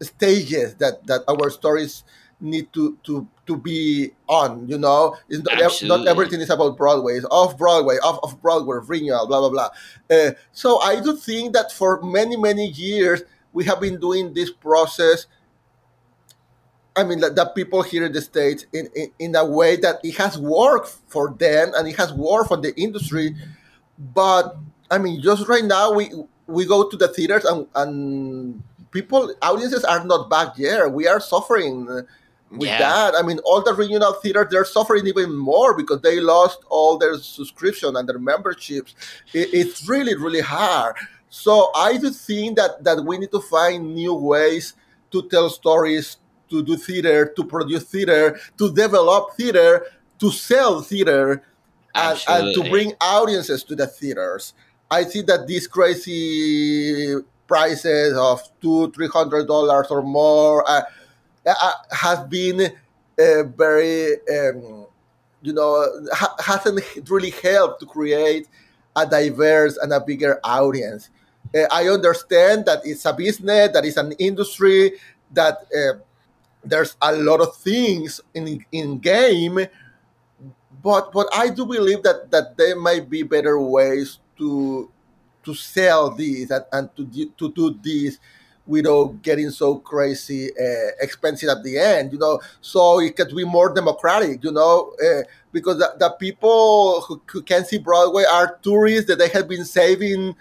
[0.00, 2.04] stages that that our stories
[2.40, 4.68] need to to to be on.
[4.68, 7.16] You know, it's not, not everything is about Broadway.
[7.16, 9.70] It's off Broadway, off of Broadway, renewal, blah blah blah.
[10.10, 13.22] Uh, so I do think that for many many years
[13.52, 15.26] we have been doing this process.
[16.96, 19.98] I mean, that, that people here in the states in, in in a way that
[20.04, 23.34] it has worked for them and it has worked for the industry,
[23.98, 24.56] but
[24.90, 26.10] I mean, just right now we
[26.46, 30.88] we go to the theaters and and people audiences are not back there.
[30.88, 32.02] We are suffering uh,
[32.50, 32.78] with yeah.
[32.78, 33.14] that.
[33.16, 37.16] I mean, all the regional theaters they're suffering even more because they lost all their
[37.18, 38.94] subscription and their memberships.
[39.32, 40.96] It, it's really really hard.
[41.28, 44.74] So I do think that that we need to find new ways
[45.10, 46.18] to tell stories,
[46.54, 49.86] to do theater, to produce theater, to develop theater,
[50.18, 51.42] to sell theater,
[51.94, 54.54] and, and, to bring audiences to the theaters.
[54.90, 60.64] I see that these crazy prices of two, three hundred dollars or more.
[60.68, 60.82] Uh,
[61.46, 62.72] uh, has been
[63.18, 64.86] uh, very, um,
[65.42, 66.80] you know, ha- hasn't
[67.10, 68.48] really helped to create
[68.96, 71.10] a diverse and a bigger audience.
[71.54, 74.92] Uh, I understand that it's a business, that it's an industry,
[75.32, 75.98] that uh,
[76.64, 79.66] there's a lot of things in in game,
[80.82, 84.90] but but I do believe that that there might be better ways to
[85.44, 88.18] to sell these and, and to to do this
[88.66, 92.40] without getting so crazy uh, expensive at the end, you know.
[92.60, 97.42] So it could be more democratic, you know, uh, because the, the people who, who,
[97.42, 100.34] can see Broadway are tourists that they have been saving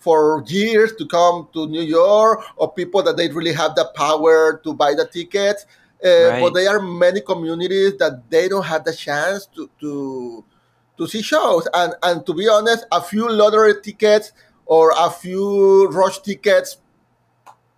[0.00, 4.60] for years to come to New York, or people that they really have the power
[4.64, 5.66] to buy the tickets.
[6.04, 6.40] Uh, right.
[6.42, 10.44] But there are many communities that they don't have the chance to to
[10.98, 14.32] to see shows, and and to be honest, a few lottery tickets
[14.66, 16.78] or a few rush tickets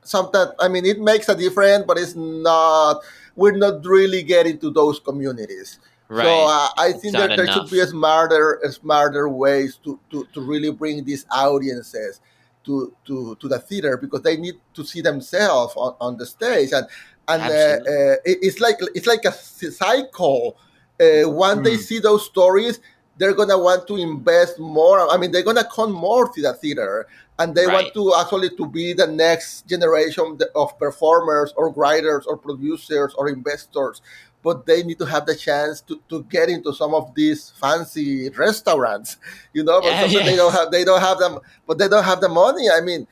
[0.03, 3.01] sometimes i mean it makes a difference but it's not
[3.37, 5.79] we're not really getting to those communities
[6.13, 6.25] right.
[6.25, 10.41] so uh, i think that there should be a smarter smarter ways to, to, to
[10.41, 12.21] really bring these audiences
[12.65, 16.71] to, to, to the theater because they need to see themselves on, on the stage
[16.73, 16.87] and
[17.29, 20.57] and uh, uh, it's like it's like a cycle
[21.01, 21.65] uh, when mm.
[21.65, 22.81] they see those stories
[23.19, 25.11] they're gonna want to invest more.
[25.13, 27.07] I mean, they're gonna come more to the theater,
[27.39, 27.75] and they right.
[27.75, 33.29] want to actually to be the next generation of performers or writers or producers or
[33.29, 34.03] investors.
[34.43, 38.28] But they need to have the chance to, to get into some of these fancy
[38.30, 39.16] restaurants,
[39.53, 39.80] you know.
[39.80, 40.24] But yeah, yeah.
[40.24, 42.68] they don't have they don't have them, but they don't have the money.
[42.68, 43.07] I mean,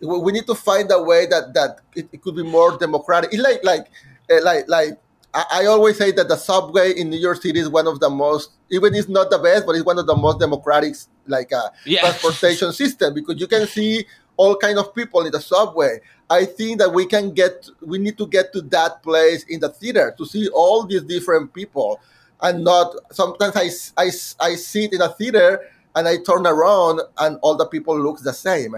[0.00, 3.32] we need to find a way that that it, it could be more democratic.
[3.32, 3.86] It's like like
[4.28, 4.98] eh, like like
[5.32, 8.50] I, always say that the subway in New York City is one of the most,
[8.70, 10.94] even it's not the best, but it's one of the most democratic,
[11.26, 12.00] like uh, yeah.
[12.00, 14.04] transportation system because you can see
[14.36, 16.00] all kind of people in the subway.
[16.30, 19.68] I think that we can get, we need to get to that place in the
[19.68, 22.00] theater to see all these different people,
[22.40, 24.10] and not sometimes I I,
[24.40, 25.60] I sit in a theater
[25.96, 28.76] and I turn around and all the people look the same,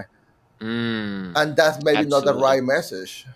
[0.59, 2.25] mm, and that's maybe absolutely.
[2.25, 3.27] not the right message.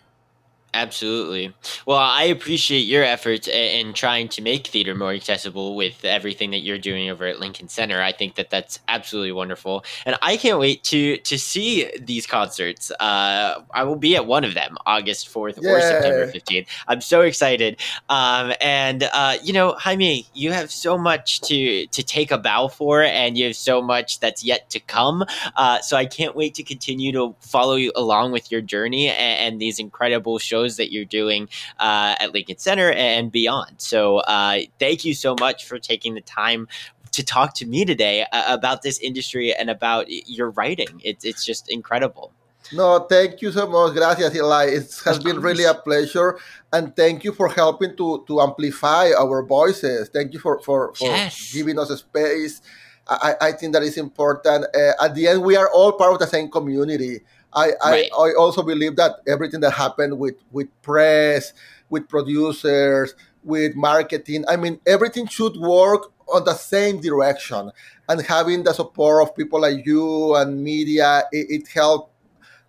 [0.74, 1.54] Absolutely.
[1.86, 6.60] Well, I appreciate your efforts in trying to make theater more accessible with everything that
[6.60, 8.02] you're doing over at Lincoln Center.
[8.02, 12.92] I think that that's absolutely wonderful, and I can't wait to to see these concerts.
[12.92, 16.68] Uh, I will be at one of them, August fourth or September fifteenth.
[16.88, 17.80] I'm so excited.
[18.10, 22.68] Um, and uh, you know, Jaime, you have so much to to take a bow
[22.68, 25.24] for, and you have so much that's yet to come.
[25.56, 29.54] Uh, so I can't wait to continue to follow you along with your journey and,
[29.54, 31.50] and these incredible shows shows that you're doing
[31.80, 33.76] uh, at Lincoln Center and beyond.
[33.78, 36.68] So uh, thank you so much for taking the time
[37.12, 41.02] to talk to me today uh, about this industry and about your writing.
[41.04, 42.32] It's it's just incredible.
[42.74, 43.94] No, thank you so much.
[43.94, 44.66] Gracias, Eli.
[44.66, 46.38] It has been really a pleasure.
[46.74, 50.10] And thank you for helping to, to amplify our voices.
[50.10, 51.54] Thank you for, for, for yes.
[51.54, 52.62] giving us a space.
[53.08, 54.66] I, I think that is important.
[54.76, 57.22] Uh, at the end, we are all part of the same community.
[57.54, 58.10] I, right.
[58.14, 61.54] I, I also believe that everything that happened with, with press,
[61.90, 67.72] with producers, with marketing, I mean, everything should work on the same direction.
[68.10, 72.14] And having the support of people like you and media, it, it helped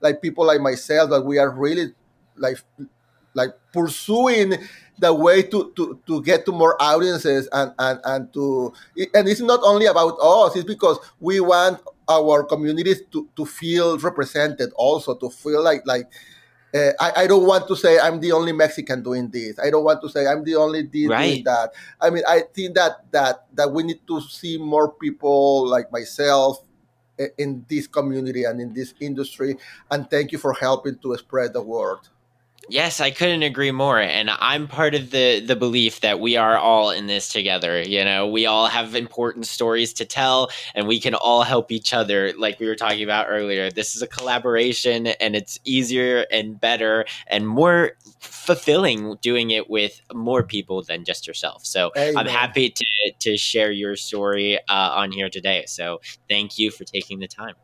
[0.01, 1.93] like people like myself that we are really
[2.37, 2.59] like
[3.35, 4.55] like pursuing
[4.99, 8.73] the way to, to, to get to more audiences and, and, and to
[9.15, 13.99] and it's not only about us it's because we want our communities to, to feel
[13.99, 16.11] represented also to feel like like
[16.75, 19.59] uh, I, I don't want to say I'm the only Mexican doing this.
[19.59, 21.25] I don't want to say I'm the only this right.
[21.25, 21.73] doing that.
[22.01, 26.63] I mean, I think that that that we need to see more people like myself
[27.39, 29.57] in this community and in this industry.
[29.91, 31.99] And thank you for helping to spread the word.
[32.71, 33.99] Yes, I couldn't agree more.
[33.99, 37.81] And I'm part of the the belief that we are all in this together.
[37.81, 41.95] You know, we all have important stories to tell and we can all help each
[41.95, 43.71] other like we were talking about earlier.
[43.71, 50.03] This is a collaboration and it's easier and better and more fulfilling doing it with
[50.13, 51.65] more people than just yourself.
[51.65, 52.17] So Amen.
[52.19, 52.87] I'm happy to
[53.21, 55.65] to share your story uh, on here today.
[55.67, 57.55] So thank you for taking the time.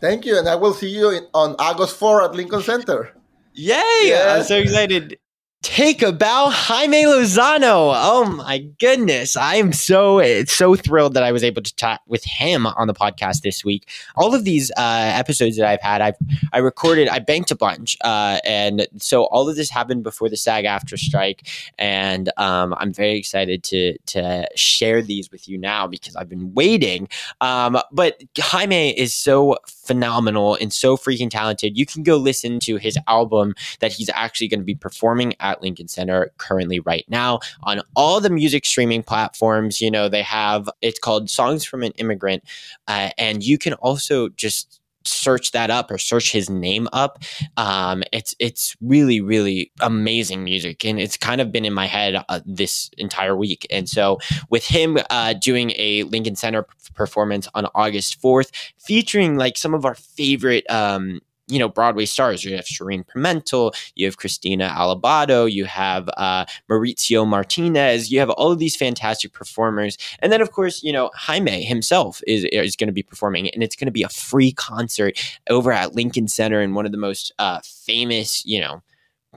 [0.00, 3.19] Thank you, and I will see you in, on August 4 at Lincoln Center.
[3.54, 3.82] Yay!
[4.04, 4.36] Yeah.
[4.38, 5.18] I'm so excited.
[5.62, 7.92] Take a bow, Jaime Lozano.
[7.94, 9.36] Oh my goodness.
[9.36, 12.94] I am so so thrilled that I was able to talk with him on the
[12.94, 13.86] podcast this week.
[14.16, 16.16] All of these uh, episodes that I've had, I've
[16.54, 17.94] I recorded, I banked a bunch.
[18.00, 21.46] Uh, and so all of this happened before the SAG AFTRA strike.
[21.78, 26.54] And um, I'm very excited to to share these with you now because I've been
[26.54, 27.06] waiting.
[27.42, 29.58] Um, but Jaime is so
[29.90, 31.76] phenomenal and so freaking talented.
[31.76, 35.60] You can go listen to his album that he's actually going to be performing at
[35.62, 39.80] Lincoln Center currently right now on all the music streaming platforms.
[39.80, 42.44] You know, they have it's called Songs from an Immigrant,
[42.86, 47.22] uh, and you can also just search that up or search his name up.
[47.56, 52.22] Um, it's it's really really amazing music, and it's kind of been in my head
[52.28, 53.66] uh, this entire week.
[53.70, 54.18] And so
[54.50, 59.84] with him uh, doing a Lincoln Center performance on August fourth, featuring like some of
[59.84, 61.20] our favorite um,
[61.50, 62.44] you know Broadway stars.
[62.44, 68.10] You have Shereen Pimentel, you have Christina Alabado, you have uh, Mauricio Martinez.
[68.10, 72.20] You have all of these fantastic performers, and then of course you know Jaime himself
[72.26, 75.72] is is going to be performing, and it's going to be a free concert over
[75.72, 78.82] at Lincoln Center in one of the most uh, famous you know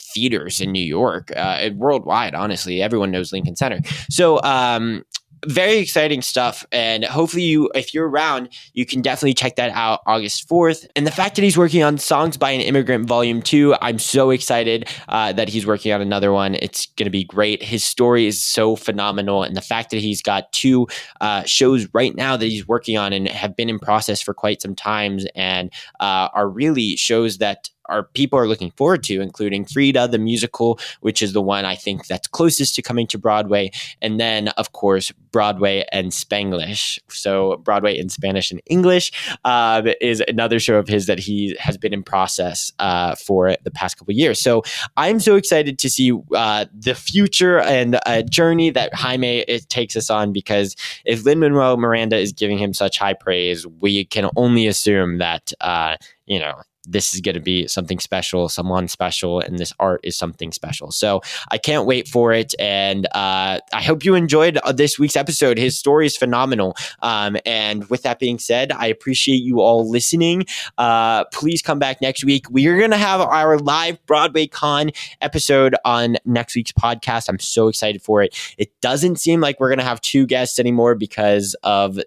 [0.01, 2.33] theaters in New York, uh, worldwide.
[2.35, 3.79] Honestly, everyone knows Lincoln Center.
[4.09, 5.03] So, um,
[5.47, 6.65] very exciting stuff.
[6.71, 10.87] And hopefully, you, if you're around, you can definitely check that out August 4th.
[10.95, 14.29] And the fact that he's working on Songs by an Immigrant Volume 2, I'm so
[14.29, 16.55] excited uh, that he's working on another one.
[16.55, 17.61] It's going to be great.
[17.63, 19.43] His story is so phenomenal.
[19.43, 20.87] And the fact that he's got two
[21.21, 24.61] uh, shows right now that he's working on and have been in process for quite
[24.61, 29.65] some times and uh, are really shows that our people are looking forward to, including
[29.65, 33.71] Frida the musical, which is the one I think that's closest to coming to Broadway,
[34.01, 36.99] and then of course Broadway en Spanglish.
[37.09, 39.11] So Broadway in Spanish and English
[39.45, 43.71] uh, is another show of his that he has been in process uh, for the
[43.71, 44.39] past couple years.
[44.39, 44.63] So
[44.97, 49.95] I'm so excited to see uh, the future and a journey that Jaime it takes
[49.95, 50.75] us on because
[51.05, 55.51] if Lin Manuel Miranda is giving him such high praise, we can only assume that
[55.61, 56.53] uh, you know
[56.85, 60.91] this is going to be something special, someone special, and this art is something special.
[60.91, 62.53] So I can't wait for it.
[62.59, 65.57] And uh, I hope you enjoyed uh, this week's episode.
[65.57, 66.75] His story is phenomenal.
[67.01, 70.45] Um, and with that being said, I appreciate you all listening.
[70.77, 72.49] Uh, please come back next week.
[72.49, 77.29] We are going to have our live Broadway Con episode on next week's podcast.
[77.29, 78.37] I'm so excited for it.
[78.57, 81.99] It doesn't seem like we're going to have two guests anymore because of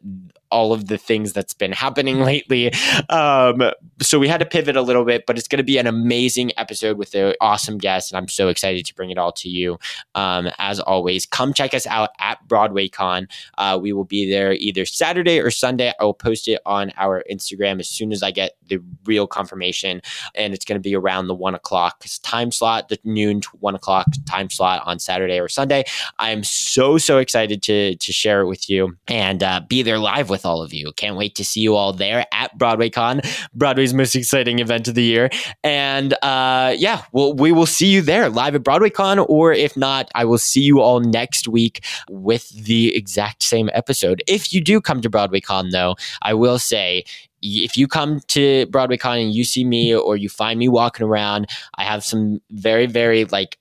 [0.50, 2.72] all of the things that's been happening lately.
[3.08, 3.70] Um,
[4.00, 6.52] so we had to pivot a little bit, but it's going to be an amazing
[6.56, 9.78] episode with an awesome guest, and I'm so excited to bring it all to you.
[10.14, 13.28] Um, as always, come check us out at BroadwayCon.
[13.58, 15.92] Uh, we will be there either Saturday or Sunday.
[15.98, 20.02] I will post it on our Instagram as soon as I get the real confirmation,
[20.34, 23.74] and it's going to be around the one o'clock time slot, the noon to one
[23.74, 25.84] o'clock time slot on Saturday or Sunday.
[26.18, 29.98] I am so so excited to to share it with you and uh, be there
[29.98, 30.92] live with with all of you.
[30.92, 35.02] Can't wait to see you all there at BroadwayCon, Broadway's most exciting event of the
[35.02, 35.30] year.
[35.64, 40.10] And uh, yeah, well, we will see you there live at BroadwayCon, or if not,
[40.14, 44.22] I will see you all next week with the exact same episode.
[44.26, 47.04] If you do come to BroadwayCon, though, I will say
[47.40, 51.46] if you come to BroadwayCon and you see me or you find me walking around,
[51.76, 53.56] I have some very, very like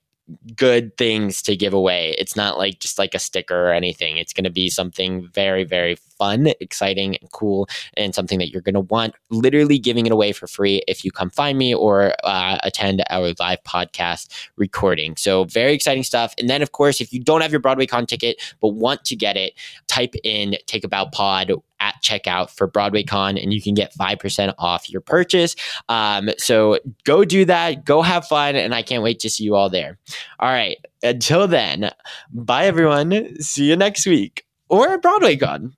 [0.56, 2.14] good things to give away.
[2.18, 4.18] It's not like just like a sticker or anything.
[4.18, 8.62] It's going to be something very, very fun, exciting, and cool, and something that you're
[8.62, 9.14] going to want.
[9.30, 13.32] Literally giving it away for free if you come find me or uh, attend our
[13.38, 15.16] live podcast recording.
[15.16, 16.34] So, very exciting stuff.
[16.38, 19.16] And then, of course, if you don't have your Broadway Con ticket but want to
[19.16, 19.54] get it,
[19.86, 21.52] type in Take A Bow Pod
[21.86, 25.54] at checkout for Broadway Con and you can get 5% off your purchase.
[25.88, 29.54] Um, so go do that, go have fun, and I can't wait to see you
[29.54, 29.98] all there.
[30.40, 30.78] All right.
[31.02, 31.90] Until then,
[32.32, 33.40] bye everyone.
[33.40, 35.76] See you next week or at Broadway Con.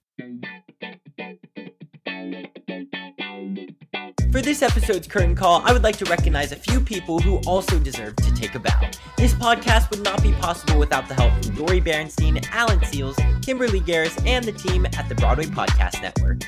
[4.31, 7.79] For this episode's curtain call, I would like to recognize a few people who also
[7.79, 8.79] deserve to take a bow.
[9.17, 13.81] This podcast would not be possible without the help from Dori Berinstein, Alan Seales, Kimberly
[13.81, 16.43] Garris, and the team at the Broadway Podcast Network.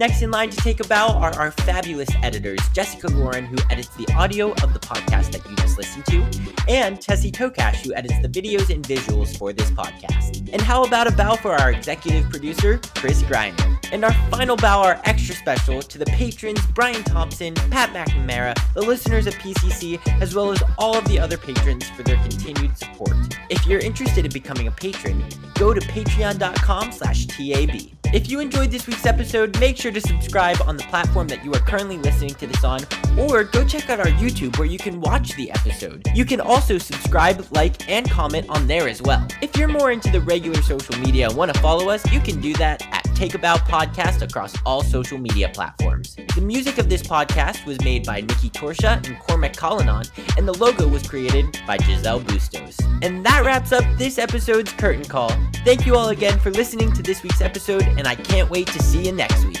[0.00, 3.90] Next in line to take a bow are our fabulous editors, Jessica Lauren, who edits
[3.96, 6.26] the audio of the podcast that you just listened to,
[6.70, 10.48] and Tessie Tokash, who edits the videos and visuals for this podcast.
[10.54, 13.78] And how about a bow for our executive producer, Chris Griner?
[13.92, 18.80] And our final bow are extra special to the patrons Brian Thompson, Pat McNamara, the
[18.80, 23.12] listeners of PCC, as well as all of the other patrons for their continued support.
[23.50, 25.22] If you're interested in becoming a patron,
[25.56, 27.90] go to patreon.com slash TAB.
[28.12, 31.52] If you enjoyed this week's episode, make sure to subscribe on the platform that you
[31.52, 32.80] are currently listening to this on,
[33.18, 36.06] or go check out our YouTube where you can watch the episode.
[36.14, 39.26] You can also subscribe, like, and comment on there as well.
[39.42, 42.40] If you're more into the regular social media and want to follow us, you can
[42.40, 46.16] do that at Take A Bow Podcast across all social media platforms.
[46.34, 50.04] The music of this podcast was made by Nikki Torsha and Cormac Collinon,
[50.38, 52.78] and the logo was created by Giselle Bustos.
[53.02, 55.30] And that wraps up this episode's Curtain Call.
[55.64, 58.82] Thank you all again for listening to this week's episode, and I can't wait to
[58.82, 59.60] see you next week.